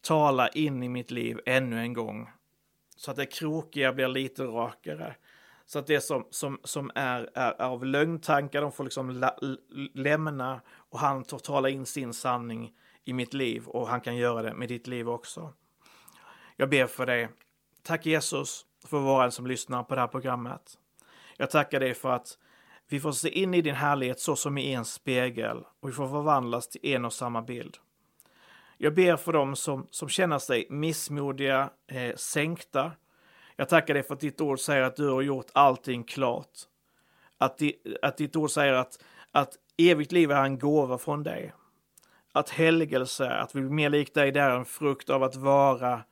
tala 0.00 0.48
in 0.48 0.82
i 0.82 0.88
mitt 0.88 1.10
liv 1.10 1.40
ännu 1.46 1.80
en 1.80 1.92
gång. 1.92 2.28
Så 2.96 3.10
att 3.10 3.16
det 3.16 3.26
krokiga 3.26 3.92
blir 3.92 4.08
lite 4.08 4.44
rakare. 4.44 5.14
Så 5.66 5.78
att 5.78 5.86
det 5.86 6.00
som, 6.00 6.26
som, 6.30 6.60
som 6.64 6.90
är, 6.94 7.30
är, 7.34 7.52
är 7.52 7.64
av 7.64 7.84
lögntankar, 7.84 8.62
de 8.62 8.72
får 8.72 8.84
liksom 8.84 9.10
la, 9.10 9.36
lämna 9.94 10.60
och 10.76 10.98
han 10.98 11.24
tar 11.24 11.38
tala 11.38 11.68
in 11.68 11.86
sin 11.86 12.14
sanning 12.14 12.72
i 13.04 13.12
mitt 13.12 13.34
liv 13.34 13.66
och 13.66 13.88
han 13.88 14.00
kan 14.00 14.16
göra 14.16 14.42
det 14.42 14.54
med 14.54 14.68
ditt 14.68 14.86
liv 14.86 15.08
också. 15.08 15.52
Jag 16.56 16.70
ber 16.70 16.86
för 16.86 17.06
dig. 17.06 17.28
Tack 17.82 18.06
Jesus 18.06 18.66
för 18.86 18.98
var 18.98 19.18
och 19.18 19.24
en 19.24 19.32
som 19.32 19.46
lyssnar 19.46 19.82
på 19.82 19.94
det 19.94 20.00
här 20.00 20.08
programmet. 20.08 20.78
Jag 21.36 21.50
tackar 21.50 21.80
dig 21.80 21.94
för 21.94 22.10
att 22.10 22.38
vi 22.88 23.00
får 23.00 23.12
se 23.12 23.28
in 23.28 23.54
i 23.54 23.62
din 23.62 23.74
härlighet 23.74 24.20
så 24.20 24.36
som 24.36 24.58
i 24.58 24.72
en 24.72 24.84
spegel 24.84 25.64
och 25.80 25.88
vi 25.88 25.92
får 25.92 26.08
förvandlas 26.08 26.68
till 26.68 26.94
en 26.94 27.04
och 27.04 27.12
samma 27.12 27.42
bild. 27.42 27.76
Jag 28.78 28.94
ber 28.94 29.16
för 29.16 29.32
dem 29.32 29.56
som, 29.56 29.86
som 29.90 30.08
känner 30.08 30.38
sig 30.38 30.66
missmodiga, 30.70 31.70
eh, 31.86 32.14
sänkta. 32.16 32.92
Jag 33.56 33.68
tackar 33.68 33.94
dig 33.94 34.02
för 34.02 34.14
att 34.14 34.20
ditt 34.20 34.40
ord 34.40 34.60
säger 34.60 34.82
att 34.82 34.96
du 34.96 35.08
har 35.08 35.22
gjort 35.22 35.46
allting 35.52 36.04
klart. 36.04 36.58
Att, 37.38 37.58
di, 37.58 37.74
att 38.02 38.16
ditt 38.16 38.36
ord 38.36 38.50
säger 38.50 38.72
att, 38.72 39.04
att 39.32 39.54
evigt 39.76 40.12
liv 40.12 40.30
är 40.30 40.44
en 40.44 40.58
gåva 40.58 40.98
från 40.98 41.22
dig. 41.22 41.52
Att 42.32 42.50
helgelse, 42.50 43.30
att 43.30 43.54
vi 43.54 43.60
blir 43.60 43.70
mer 43.70 43.90
lik 43.90 44.14
dig, 44.14 44.32
det 44.32 44.40
är 44.40 44.50
en 44.50 44.64
frukt 44.64 45.10
av 45.10 45.22
att 45.22 45.36
vara 45.36 46.02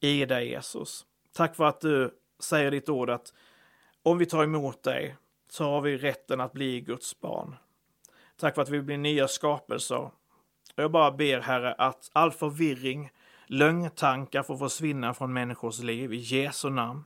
i 0.00 0.24
dig 0.24 0.48
Jesus. 0.48 1.06
Tack 1.32 1.56
för 1.56 1.64
att 1.64 1.80
du 1.80 2.14
säger 2.40 2.70
ditt 2.70 2.88
ord 2.88 3.10
att 3.10 3.32
om 4.02 4.18
vi 4.18 4.26
tar 4.26 4.44
emot 4.44 4.82
dig 4.82 5.16
så 5.50 5.64
har 5.64 5.80
vi 5.80 5.96
rätten 5.96 6.40
att 6.40 6.52
bli 6.52 6.80
Guds 6.80 7.20
barn. 7.20 7.56
Tack 8.36 8.54
för 8.54 8.62
att 8.62 8.68
vi 8.68 8.82
blir 8.82 8.98
nya 8.98 9.28
skapelser. 9.28 10.10
Och 10.76 10.82
jag 10.82 10.90
bara 10.90 11.10
ber 11.10 11.40
Herre 11.40 11.74
att 11.74 12.10
all 12.12 12.32
förvirring, 12.32 13.10
lögntankar 13.46 14.42
får 14.42 14.56
försvinna 14.56 15.14
från 15.14 15.32
människors 15.32 15.78
liv 15.78 16.12
i 16.12 16.16
Jesu 16.16 16.70
namn. 16.70 17.04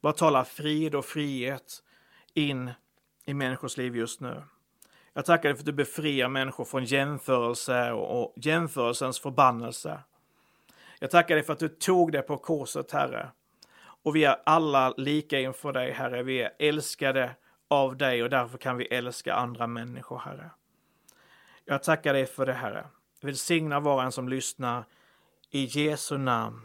Bara 0.00 0.12
tala 0.12 0.44
frid 0.44 0.94
och 0.94 1.04
frihet 1.04 1.82
in 2.34 2.70
i 3.24 3.34
människors 3.34 3.76
liv 3.76 3.96
just 3.96 4.20
nu. 4.20 4.42
Jag 5.12 5.24
tackar 5.24 5.48
dig 5.48 5.54
för 5.54 5.62
att 5.62 5.66
du 5.66 5.72
befriar 5.72 6.28
människor 6.28 6.64
från 6.64 6.84
jämförelse 6.84 7.92
och 7.92 8.34
jämförelsens 8.36 9.20
förbannelse. 9.20 10.00
Jag 10.98 11.10
tackar 11.10 11.34
dig 11.34 11.44
för 11.44 11.52
att 11.52 11.58
du 11.58 11.68
tog 11.68 12.12
det 12.12 12.22
på 12.22 12.36
korset, 12.36 12.92
Herre. 12.92 13.30
Och 14.02 14.16
vi 14.16 14.24
är 14.24 14.36
alla 14.46 14.94
lika 14.96 15.40
inför 15.40 15.72
dig, 15.72 15.92
Herre. 15.92 16.22
Vi 16.22 16.42
är 16.42 16.50
älskade 16.58 17.36
av 17.68 17.96
dig 17.96 18.22
och 18.22 18.30
därför 18.30 18.58
kan 18.58 18.76
vi 18.76 18.84
älska 18.84 19.34
andra 19.34 19.66
människor, 19.66 20.18
Herre. 20.18 20.50
Jag 21.68 21.82
tackar 21.82 22.14
dig 22.14 22.26
för 22.26 22.46
det, 22.46 22.52
Herre. 22.52 22.86
Välsigna 23.22 23.80
var 23.80 24.04
en 24.04 24.12
som 24.12 24.28
lyssnar. 24.28 24.84
I 25.50 25.64
Jesu 25.64 26.18
namn. 26.18 26.60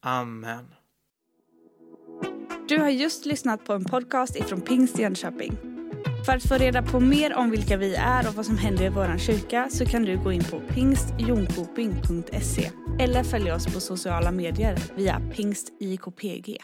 Amen. 0.00 0.74
Du 2.68 2.78
har 2.78 2.88
just 2.88 3.26
lyssnat 3.26 3.64
på 3.64 3.72
en 3.72 3.84
podcast 3.84 4.36
ifrån 4.36 4.60
Pingst 4.60 4.98
Jönköping. 4.98 5.56
För 6.26 6.32
att 6.32 6.48
få 6.48 6.54
reda 6.54 6.82
på 6.82 7.00
mer 7.00 7.34
om 7.34 7.50
vilka 7.50 7.76
vi 7.76 7.94
är 7.94 8.28
och 8.28 8.34
vad 8.34 8.46
som 8.46 8.58
händer 8.58 8.84
i 8.84 8.88
vår 8.88 9.18
kyrka 9.18 9.68
så 9.70 9.86
kan 9.86 10.02
du 10.02 10.18
gå 10.18 10.32
in 10.32 10.44
på 10.44 10.60
pingstjonkoping.se 10.60 12.70
eller 12.98 13.22
följa 13.22 13.54
oss 13.54 13.74
på 13.74 13.80
sociala 13.80 14.30
medier 14.30 14.78
via 14.96 15.22
pingstjkpg. 15.36 16.58